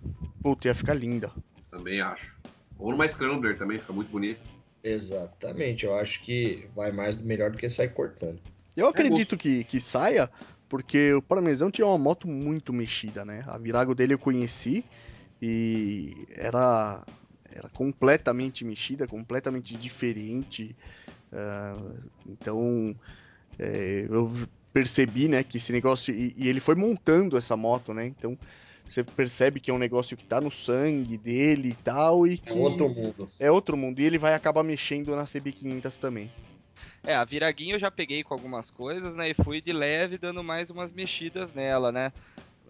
[0.42, 1.30] Puta, ia ficar linda.
[1.70, 2.34] Também acho.
[2.78, 4.40] Ou numa Scrambler também, fica muito bonito.
[4.82, 8.40] Exatamente, eu acho que vai mais melhor do que sair cortando.
[8.76, 10.30] Eu acredito que, que saia,
[10.68, 13.44] porque o Parmesão tinha uma moto muito mexida, né?
[13.46, 14.84] A Virago dele eu conheci
[15.40, 17.04] e era,
[17.50, 20.74] era completamente mexida, completamente diferente.
[21.32, 21.76] ah,
[22.26, 22.94] então
[23.58, 24.30] é, eu
[24.72, 26.14] percebi, né, que esse negócio.
[26.14, 28.06] E, e ele foi montando essa moto, né?
[28.06, 28.38] Então
[28.86, 32.26] você percebe que é um negócio que tá no sangue dele e tal.
[32.26, 33.30] E que É outro mundo.
[33.38, 34.00] é outro mundo.
[34.00, 36.30] E ele vai acabar mexendo na CB500 também.
[37.04, 39.30] É, a viraguinha eu já peguei com algumas coisas, né?
[39.30, 42.12] E fui de leve dando mais umas mexidas nela, né?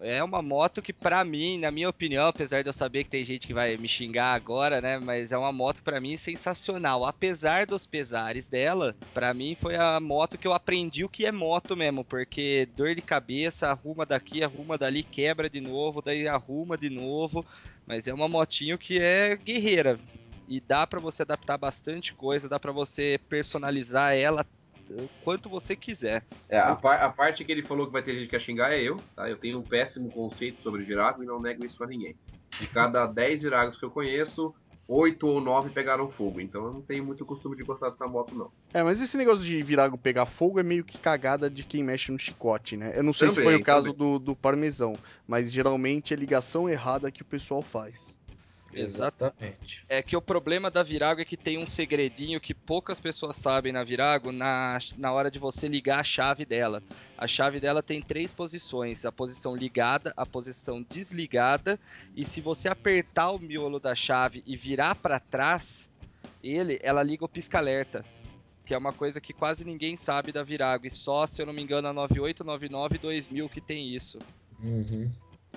[0.01, 3.23] É uma moto que, pra mim, na minha opinião, apesar de eu saber que tem
[3.23, 4.97] gente que vai me xingar agora, né?
[4.99, 7.05] Mas é uma moto, pra mim, sensacional.
[7.05, 11.31] Apesar dos pesares dela, pra mim foi a moto que eu aprendi o que é
[11.31, 12.03] moto mesmo.
[12.03, 17.45] Porque dor de cabeça, arruma daqui, arruma dali, quebra de novo, daí arruma de novo.
[17.85, 19.99] Mas é uma motinho que é guerreira.
[20.55, 24.45] E dá pra você adaptar bastante coisa, dá pra você personalizar ela
[24.91, 26.27] o quanto você quiser.
[26.49, 28.73] É, a, par- a parte que ele falou que vai ter gente que quer xingar
[28.73, 29.29] é eu, tá?
[29.29, 32.17] Eu tenho um péssimo conceito sobre virago e não nego isso pra ninguém.
[32.59, 34.53] De cada 10 viragos que eu conheço,
[34.87, 36.39] 8 ou 9 pegaram fogo.
[36.39, 38.53] Então eu não tenho muito costume de gostar dessa moto, não.
[38.73, 42.11] É, mas esse negócio de Virago pegar fogo é meio que cagada de quem mexe
[42.11, 42.97] no chicote, né?
[42.97, 43.93] Eu não sei se Também, foi o caso também.
[43.93, 48.17] do, do parmesão, mas geralmente é ligação errada que o pessoal faz.
[48.73, 49.83] Exatamente.
[49.87, 53.71] É que o problema da Virago é que tem um segredinho que poucas pessoas sabem
[53.71, 56.81] na Virago na, na hora de você ligar a chave dela.
[57.17, 61.79] A chave dela tem três posições: a posição ligada, a posição desligada,
[62.15, 65.89] e se você apertar o miolo da chave e virar para trás,
[66.43, 68.03] ele, ela liga o pisca-alerta.
[68.65, 71.53] Que é uma coisa que quase ninguém sabe da Virago, e só, se eu não
[71.53, 74.19] me engano, a 9899 2000 que tem isso.
[74.61, 75.11] Uhum.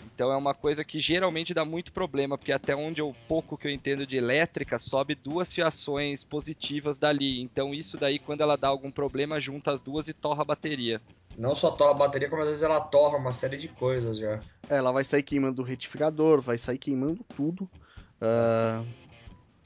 [0.05, 3.67] Então é uma coisa que geralmente dá muito problema, porque até onde eu pouco que
[3.67, 7.41] eu entendo de elétrica, sobe duas fiações positivas dali.
[7.41, 11.01] Então isso daí quando ela dá algum problema, junta as duas e torra a bateria.
[11.37, 14.41] Não só torra a bateria, como às vezes ela torra uma série de coisas já.
[14.69, 17.69] É, ela vai sair queimando o retificador, vai sair queimando tudo.
[18.21, 18.83] ah,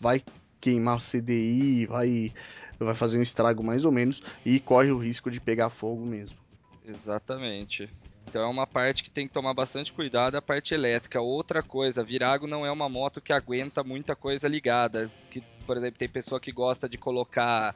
[0.00, 0.22] vai
[0.60, 2.32] queimar o CDI, vai,
[2.78, 6.38] vai fazer um estrago mais ou menos e corre o risco de pegar fogo mesmo.
[6.84, 7.88] Exatamente.
[8.30, 11.20] Então é uma parte que tem que tomar bastante cuidado, a parte elétrica.
[11.20, 15.10] Outra coisa, Virago não é uma moto que aguenta muita coisa ligada.
[15.32, 17.74] Que, por exemplo, tem pessoa que gosta de colocar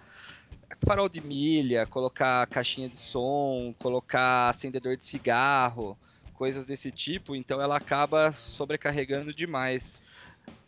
[0.86, 5.98] farol de milha, colocar caixinha de som, colocar acendedor de cigarro,
[6.34, 10.00] coisas desse tipo, então ela acaba sobrecarregando demais.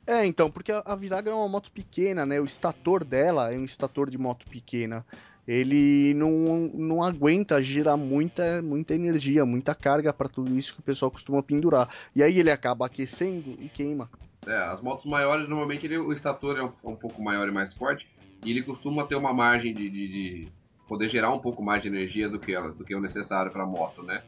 [0.05, 2.41] É, então, porque a Virago é uma moto pequena, né?
[2.41, 5.07] O estator dela é um estator de moto pequena.
[5.47, 6.31] Ele não,
[6.75, 11.43] não aguenta girar muita, muita energia, muita carga para tudo isso que o pessoal costuma
[11.43, 11.89] pendurar.
[12.15, 14.11] E aí ele acaba aquecendo e queima.
[14.47, 17.53] É, as motos maiores, normalmente ele- o estator é um, é um pouco maior e
[17.53, 18.07] mais forte,
[18.45, 20.49] e ele costuma ter uma margem de, de- de
[20.89, 23.67] poder gerar um pouco mais de energia do que, do que o necessário para a
[23.67, 24.23] moto, né?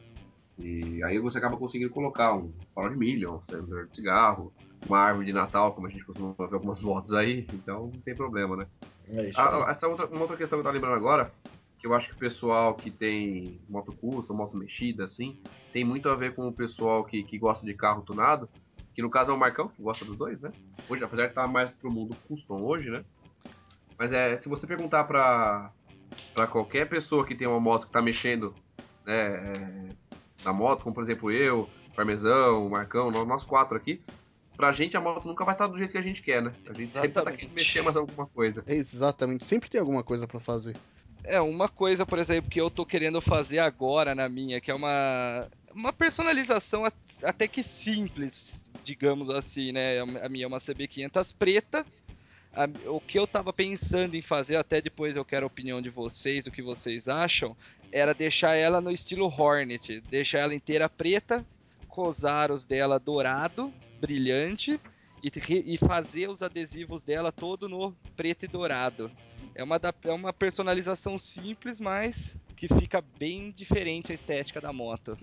[0.59, 4.55] E aí você acaba conseguindo colocar um farol de milha, um acendedor de cigarro,
[4.85, 8.15] uma árvore de Natal, como a gente costuma ver algumas motos aí, então não tem
[8.17, 8.67] problema, né?
[9.07, 9.69] É isso Ah, aí.
[9.69, 11.35] essa outra, uma outra questão que eu tava lembrando agora,
[11.77, 15.39] que eu acho que o pessoal que tem moto custom, moto mexida, assim,
[15.71, 18.49] tem muito a ver com o pessoal que, que gosta de carro tunado,
[18.93, 20.53] que no caso é o Marcão, que gosta dos dois, né?
[20.87, 23.05] Hoje, apesar de estar mais pro mundo custom hoje, né?
[23.97, 25.73] Mas é, se você perguntar pra,
[26.33, 28.59] pra qualquer pessoa que tem uma moto que tá mexendo,
[29.05, 29.97] né, é,
[30.43, 34.05] na moto, como por exemplo eu, Parmesão, o Marcão, nós, nós quatro aqui,
[34.57, 36.57] pra gente a moto nunca vai estar do jeito que a gente quer, né?
[36.67, 37.37] A gente sempre tá Exatamente.
[37.39, 38.67] querendo mexer mais alguma coisa.
[38.67, 40.79] Exatamente, sempre tem alguma coisa para fazer.
[41.23, 44.73] É, uma coisa, por exemplo, que eu tô querendo fazer agora na minha, que é
[44.73, 49.99] uma, uma personalização at- até que simples, digamos assim, né?
[49.99, 51.85] A minha é uma CB500 preta.
[52.59, 55.89] A- o que eu tava pensando em fazer, até depois eu quero a opinião de
[55.89, 57.55] vocês, o que vocês acham,
[57.89, 61.45] era deixar ela no estilo Hornet, deixar ela inteira preta,
[61.87, 62.25] com os
[62.65, 64.77] dela dourado, brilhante,
[65.23, 69.09] e, fazer os adesivos dela todo no preto e dourado.
[69.55, 75.17] É uma, é uma personalização simples, mas que fica bem diferente a estética da moto.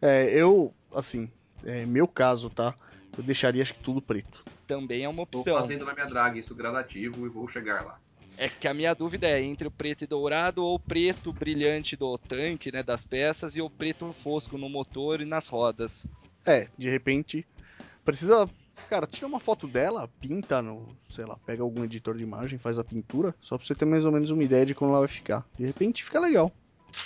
[0.00, 1.28] É, eu, assim,
[1.64, 2.72] é, meu caso, tá?
[3.16, 4.46] Eu deixaria acho que tudo preto.
[4.68, 5.56] Também é uma Estou opção.
[5.56, 7.98] fazendo na minha drag isso gradativo e vou chegar lá.
[8.36, 11.96] É que a minha dúvida é entre o preto e dourado ou o preto brilhante
[11.96, 16.06] do tanque, né, das peças, e o preto fosco no motor e nas rodas.
[16.46, 17.44] É, de repente
[18.04, 18.48] precisa,
[18.88, 22.78] cara, tira uma foto dela, pinta no, sei lá, pega algum editor de imagem, faz
[22.78, 25.08] a pintura, só pra você ter mais ou menos uma ideia de como ela vai
[25.08, 25.44] ficar.
[25.58, 26.52] De repente fica legal.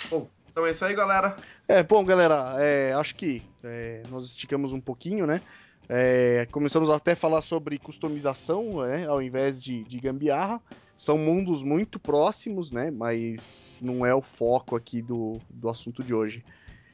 [0.09, 1.35] Bom, então é isso aí, galera.
[1.67, 5.41] É, bom, galera, é, acho que é, nós esticamos um pouquinho, né?
[5.89, 10.61] É, começamos até a falar sobre customização, né, ao invés de, de gambiarra.
[10.95, 12.91] São mundos muito próximos, né?
[12.91, 16.45] Mas não é o foco aqui do, do assunto de hoje.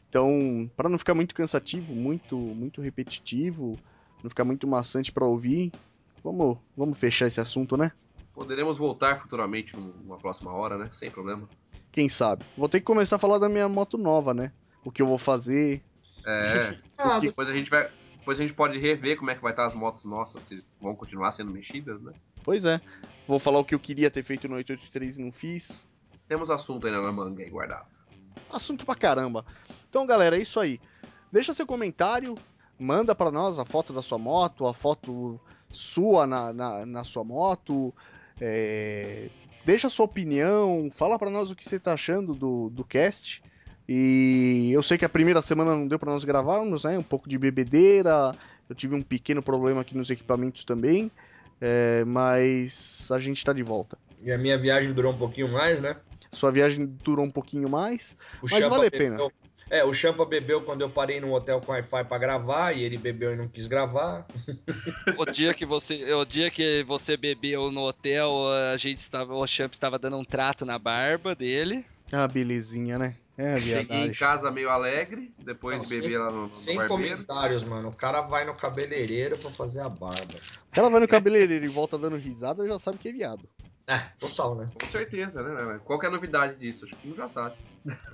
[0.07, 3.77] Então, para não ficar muito cansativo, muito, muito repetitivo,
[4.23, 5.71] não ficar muito maçante para ouvir,
[6.23, 7.91] vamos, vamos fechar esse assunto, né?
[8.33, 10.89] Poderemos voltar futuramente numa próxima hora, né?
[10.93, 11.47] Sem problema.
[11.91, 12.43] Quem sabe?
[12.57, 14.51] Vou ter que começar a falar da minha moto nova, né?
[14.83, 15.83] O que eu vou fazer.
[16.25, 16.77] É.
[17.01, 17.89] Ah, depois a gente vai.
[18.29, 20.95] Depois a gente pode rever como é que vai estar as motos nossas, que vão
[20.95, 22.13] continuar sendo mexidas, né?
[22.43, 22.79] Pois é.
[23.25, 25.89] Vou falar o que eu queria ter feito no 883 e não fiz.
[26.27, 27.89] Temos assunto ainda na manga aí guardado.
[28.53, 29.43] Assunto pra caramba.
[29.89, 30.79] Então, galera, é isso aí.
[31.31, 32.37] Deixa seu comentário,
[32.77, 37.23] manda para nós a foto da sua moto, a foto sua na, na, na sua
[37.23, 37.91] moto.
[38.39, 39.31] É...
[39.65, 43.41] Deixa sua opinião, fala para nós o que você tá achando do, do cast.
[43.91, 46.95] E eu sei que a primeira semana não deu para nós gravarmos, né?
[46.95, 48.35] Um pouco de bebedeira,
[48.69, 51.11] eu tive um pequeno problema aqui nos equipamentos também,
[51.59, 53.97] é, mas a gente tá de volta.
[54.21, 55.95] E a minha viagem durou um pouquinho mais, né?
[56.31, 59.31] Sua viagem durou um pouquinho mais, O mas Champa vale a bebeu- pena.
[59.71, 62.97] É, o Champa bebeu quando eu parei no hotel com Wi-Fi pra gravar e ele
[62.97, 64.27] bebeu e não quis gravar.
[65.17, 68.31] O dia que você, o dia que você bebeu no hotel,
[68.71, 71.83] a gente estava, o Champ estava dando um trato na barba dele.
[72.11, 73.15] Ah, belezinha, né?
[73.41, 77.15] É Cheguei em casa meio alegre, depois Não, de beber lá no, no Sem barbeiro.
[77.15, 77.87] comentários, mano.
[77.87, 80.35] O cara vai no cabeleireiro pra fazer a barba.
[80.67, 83.47] O cara vai no cabeleireiro e volta dando risada, já sabe que é viado.
[83.87, 84.69] É, total, né?
[84.77, 85.79] Com certeza, né?
[85.85, 86.83] Qual que é a novidade disso?
[86.83, 87.55] Acho que não já sabe.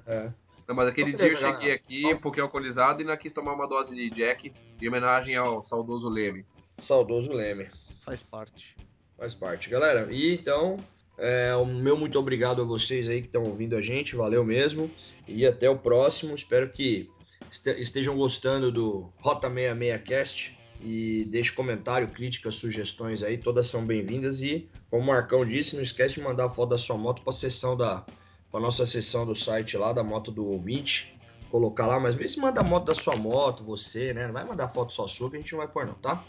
[0.06, 0.32] É.
[0.68, 3.68] Não, mas aquele dia eu cheguei aqui um pouquinho alcoolizado e não quis tomar uma
[3.68, 6.46] dose de Jack em homenagem ao saudoso Leme.
[6.78, 7.68] Saudoso Leme.
[8.02, 8.78] Faz parte.
[9.18, 10.08] Faz parte, galera.
[10.12, 10.78] E então,
[11.18, 14.16] é, o meu muito obrigado a vocês aí que estão ouvindo a gente.
[14.16, 14.90] Valeu mesmo.
[15.28, 16.36] E até o próximo.
[16.36, 17.10] Espero que
[17.52, 20.60] este- estejam gostando do Rota 66 Cast.
[20.82, 23.38] E deixe comentário, críticas, sugestões aí.
[23.38, 24.42] Todas são bem-vindas.
[24.42, 27.34] E, como o Marcão disse, não esquece de mandar a foto da sua moto para
[27.34, 28.06] sessão da.
[28.52, 31.18] Pra nossa sessão do site lá, da moto do ouvinte.
[31.50, 34.26] Colocar lá, mas vê se manda a moto da sua moto, você, né?
[34.26, 36.24] Não vai mandar foto só sua que a gente não vai pôr, não, tá?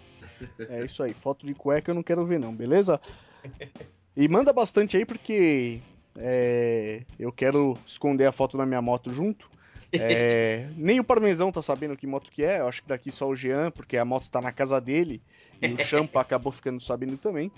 [0.68, 1.12] É isso aí.
[1.14, 3.00] Foto de cueca eu não quero ver, não, beleza?
[4.16, 5.84] E manda bastante aí, porque
[6.16, 9.50] é, eu quero esconder a foto da minha moto junto.
[9.94, 12.60] É, nem o Parmesão tá sabendo que moto que é.
[12.60, 15.22] Eu acho que daqui só o Jean, porque a moto tá na casa dele.
[15.60, 17.50] E o Champa acabou ficando sabendo também.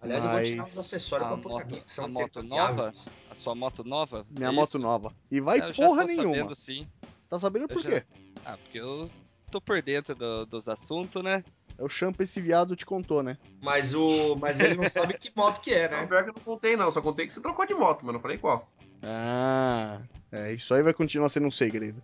[0.00, 2.42] Aliás, eu vou tirar os Mas acessórios A pra moto, minha, que são a moto
[2.42, 2.90] nova,
[3.30, 4.26] a sua moto nova.
[4.30, 5.14] minha é moto nova.
[5.30, 6.34] E vai Eu já porra tô nenhuma.
[6.34, 6.88] Sabendo, sim.
[7.28, 8.06] Tá sabendo Eu por já- quê?
[8.44, 9.10] Ah, porque eu
[9.54, 11.44] tô por dentro do- dos assuntos, né?
[11.78, 13.36] É o Champa esse viado te contou, né?
[13.62, 16.06] Mas, o, mas ele não sabe que moto que é, Não, né?
[16.06, 18.20] pior que eu não contei não, só contei que você trocou de moto, mas não
[18.20, 18.68] falei qual.
[19.02, 20.00] Ah,
[20.32, 22.02] é, isso aí vai continuar sendo um segredo.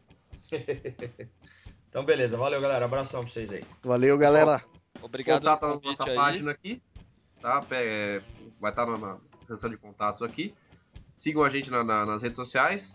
[1.88, 2.36] Então, beleza.
[2.36, 2.84] Valeu, galera.
[2.84, 3.64] Abração pra vocês aí.
[3.82, 4.62] Valeu, galera.
[5.02, 6.16] Obrigado Contato pelo na convite nossa aí.
[6.16, 6.82] página aqui,
[7.42, 7.64] tá?
[7.72, 8.22] É,
[8.60, 10.54] vai estar na, na seção de contatos aqui.
[11.12, 12.94] Sigam a gente na- na- nas redes sociais.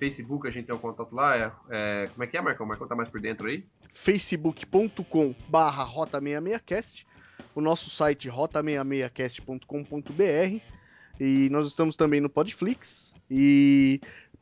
[0.00, 1.36] Facebook a gente tem um contato lá.
[1.36, 2.66] É, é- como é que é, Marcão?
[2.66, 3.64] Marcão tá mais por dentro aí.
[3.94, 7.06] facebook.com barra rota66cast,
[7.54, 10.60] o nosso site rota66cast.com.br
[11.20, 14.00] e nós estamos também no Podflix e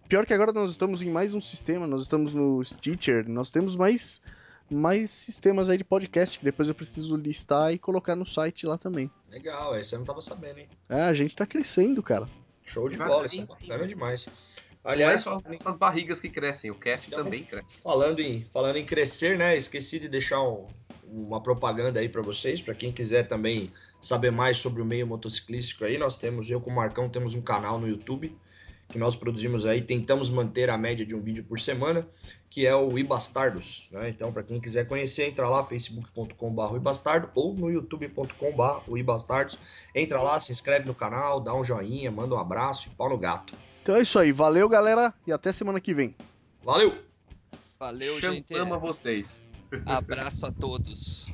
[0.08, 3.76] pior que agora nós estamos em mais um sistema, nós estamos no Stitcher, nós temos
[3.76, 4.22] mais
[4.70, 8.78] mais sistemas aí de podcast que depois eu preciso listar e colocar no site lá
[8.78, 9.10] também.
[9.28, 10.68] Legal, esse eu não tava sabendo, hein?
[10.88, 12.26] É, a gente tá crescendo, cara.
[12.64, 14.30] Show de bola, vai, isso é bacana demais.
[14.84, 17.80] Não é Aliás, só essas barrigas que crescem, o cast Então, também cresce.
[17.82, 19.56] falando em, falando em crescer, né?
[19.56, 20.66] Esqueci de deixar um-
[21.04, 23.70] uma propaganda aí pra vocês, pra quem quiser também
[24.00, 27.42] saber mais sobre o meio motociclístico aí, nós temos, eu com o Marcão, temos um
[27.42, 28.36] canal no YouTube
[28.90, 32.06] que nós produzimos aí, tentamos manter a média de um vídeo por semana,
[32.50, 34.10] que é o Ibastardos, né?
[34.10, 39.58] Então, pra quem quiser conhecer, entra lá, facebook.com.br ibastardo ou no youtube.com.br ibastardos.
[39.94, 43.16] Entra lá, se inscreve no canal, dá um joinha, manda um abraço e pau no
[43.16, 43.54] gato.
[43.82, 46.14] Então é isso aí, valeu galera e até semana que vem.
[46.62, 46.96] Valeu!
[47.78, 48.54] Valeu, Cham- gente.
[48.54, 49.44] Ama vocês.
[49.86, 51.32] Abraço a todos.